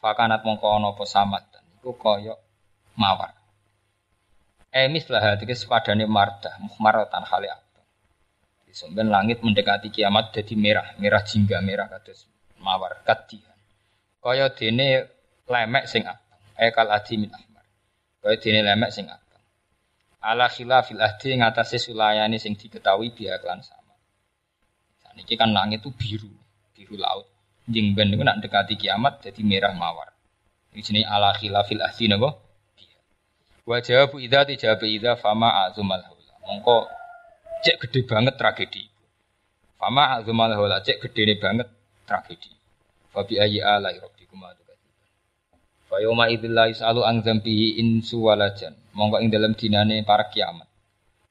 [0.00, 1.04] Fakanat mongko ana apa
[1.52, 2.32] dan iku kaya
[2.96, 3.36] mawar.
[4.72, 7.52] Emis lah hati sepadane mardah muhmaratan hale
[8.72, 12.24] Sampeyan langit mendekati kiamat jadi merah, merah jingga, merah kados
[12.62, 13.52] mawar katihan.
[14.22, 15.10] Kaya dene
[15.50, 16.40] lemek sing abang.
[16.56, 17.30] Ekal adi min
[18.22, 19.42] Kaya dene lemek sing abang.
[20.22, 23.92] Ala khilafil ahdi ngatasé sulayani sing diketahui biar klan sama.
[25.02, 26.30] Saniki kan langit itu biru,
[26.72, 27.26] biru laut.
[27.66, 30.14] Jeng ben nak dekati kiamat jadi merah mawar.
[30.72, 32.38] Ini jenenge ala khilafil ahdi napa?
[33.66, 36.34] Wa jawabu idza dijawab idza fama azumal haula.
[36.46, 37.01] Mongko
[37.62, 38.82] cek gede banget tragedi.
[39.78, 41.70] Fama azumal haula cek gede banget
[42.04, 42.50] tragedi.
[43.14, 44.42] Fa bi ayyi ala rabbikum
[45.92, 48.72] Fa yauma idzil la yasalu an dzambihi insu walajan.
[48.96, 50.64] Monggo ing dalam dinane para kiamat.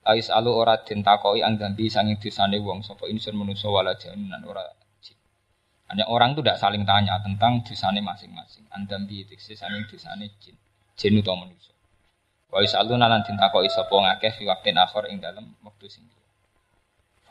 [0.05, 4.61] Ais alu ora den takoki ang sanging dosane wong sapa insun manusa walajan nan ora.
[5.89, 8.69] Hanya orang itu tidak saling tanya tentang dosane masing-masing.
[8.69, 10.53] Andambi dikse sanging dosane jin.
[10.93, 11.73] Jin utawa manusa.
[12.53, 16.05] Wa yasalu lan den takoki sapa ngakeh fi akhir ing dalam wektu sing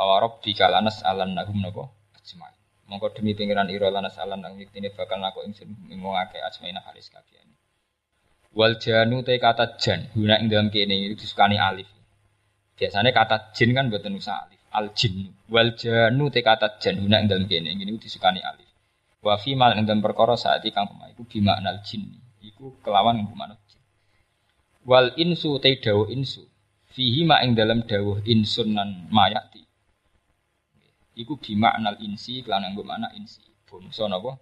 [0.01, 1.85] Fawarob bikalanas alan nahum napa
[2.17, 2.57] ajmain.
[2.89, 7.13] Mongko demi pengiran ira lan salan nang yektine bakal laku ingsun mung akeh asmaina halis
[7.13, 7.53] kabehane.
[8.57, 11.85] Wal janu te kata jan guna ing dalam kene itu disukani alif.
[12.81, 14.57] Biasanya kata jin kan buatan nusa alif.
[14.73, 15.37] Al jin.
[15.53, 18.73] Wal janu te kata jan guna ing dalam kene ini disukani alif.
[19.21, 22.09] Wa mal ing dalam perkara saat ikang pema iku bima anal jin.
[22.41, 23.85] Iku kelawan ngumano jin.
[24.89, 26.41] Wal insu te dawuh insu.
[26.89, 29.69] Fihi ma ing dalam dawuh insun nan mayati
[31.21, 33.45] iku bimaknal insi kelan nganggo makna insi.
[33.69, 34.41] Bangsa napa?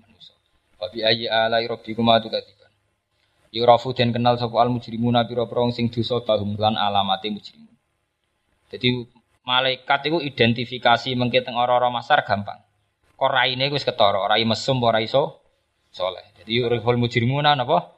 [0.00, 0.34] Manusa.
[0.80, 2.72] Wa bi ayyi alai rabbikum atukadziban.
[3.52, 7.74] Yurafu den kenal sapa al mujrimuna pira-pira sing dosa bahum lan alamate mujrimun.
[8.70, 9.06] Jadi
[9.44, 12.62] malaikat itu identifikasi mengke teng ora-ora masar gampang.
[13.18, 15.42] Kok raine wis ketara, rai mesum ora iso
[15.92, 16.24] soleh.
[16.40, 17.92] Jadi yuriful mujrimuna napa?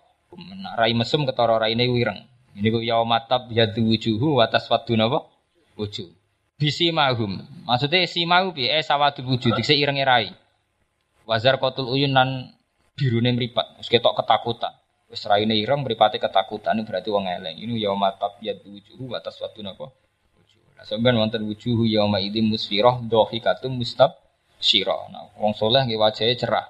[0.76, 2.24] Rai mesum ketara raine wireng.
[2.52, 5.28] Ini ku yaumatab yadu wujuhu wa taswaddu napa?
[5.76, 6.21] Wujuh
[6.60, 7.42] bisi mahum.
[7.66, 10.30] Maksudnya si mahu bi eh sawadul wujud dikse ireng irai.
[11.26, 12.50] Wazar kotul uyun nan
[12.98, 14.74] birune mripat, wis ketok ketakutan.
[15.12, 17.56] Wis raine ireng mripate ketakutan ini berarti wong eleng.
[17.60, 19.92] Ini yauma tabyad wujuhu wa taswaddu napa?
[20.78, 24.18] Lah sampeyan wonten wujuhu yauma idzin musfirah dhahikatum mustab
[24.56, 24.96] sira.
[25.12, 26.66] Nah, wong soleh nggih wajahe cerah.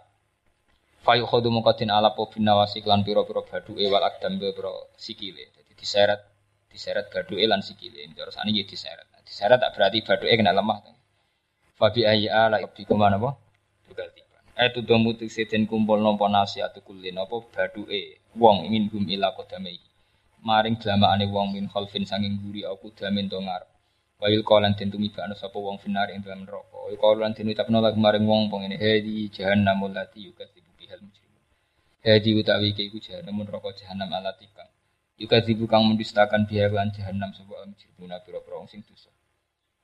[1.07, 5.51] Fayu khodu muqaddin ala po binawasi klan pira-pira baduke wal akdam pira sikile.
[5.55, 6.21] Jadi diseret
[6.69, 8.11] diseret baduke lan sikile.
[8.11, 9.12] Ane nggih diseret.
[9.33, 10.85] Diseret tak berarti baduke kena lemah.
[11.81, 13.33] Fabi ayyi ala rabbikum apa?
[13.89, 14.37] Juga tiba.
[14.61, 19.81] Eh tu domu seden kumpul nampa nasihat kulin apa baduke wong ingin gum ila qadamai.
[20.45, 23.73] Maring dlamaane wong min khalfin sanging guri aku damin to ngarep.
[24.21, 26.77] Wayul kolan den tumibakno sapa wong finar ing dalam neraka.
[26.85, 31.41] Wayul kolan den ucapno lagi maring wong pengene hadi jahannam allati yukadzibu bihal mujrimun.
[32.05, 34.69] Hadi utawi iki iku jahannam neraka jahannam alati kang
[35.17, 39.09] yukadzibu kang mendustakan biha lan jahannam sapa al mujrimun pira-pira wong sing dosa.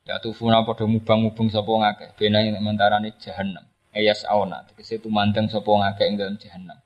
[0.09, 3.61] Ya tufuna padha mubang-mubung sapa ngakeh bena ing mentarane jahannam.
[3.93, 6.81] Ayas auna tegese tumandang sapa ngakeh ing dalam jahannam.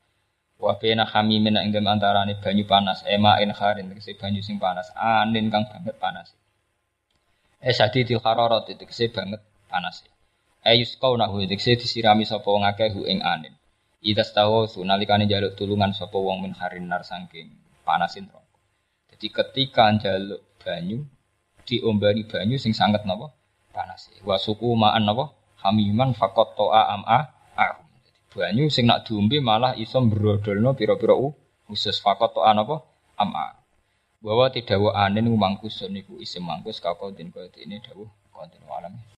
[0.59, 4.91] Wa bena hamimin ing dalam antarane banyu panas, ema en kharin tegese banyu sing panas,
[4.99, 6.35] anin kang banget panas.
[7.62, 9.39] Eh sadidil itu kese banget
[9.70, 10.03] panas.
[10.66, 13.55] Ayus kau nahu itu kese disirami sapa wong akeh hu ing anin.
[14.03, 17.55] Idas tahu nalikane jaluk tulungan sapa wong min harinar saking
[17.87, 18.59] panasin rokok.
[19.14, 21.07] Jadi ketika jaluk banyu
[21.73, 23.33] diombani banyu sing sangat napa?
[23.73, 24.12] Panas.
[24.20, 25.33] Wa suku ma'an napa?
[25.64, 27.89] Hamiman fakot to'a am'a ahum.
[28.37, 31.16] Banyu sing nak diombe malah iso mbrodolno pira-pira
[31.64, 32.85] khusus fakot to'a napa?
[33.16, 33.62] Am'a
[34.23, 38.95] bahwa tidak wa anin mangkus niku isim mangkus kakau din kau ini dawuh konten alam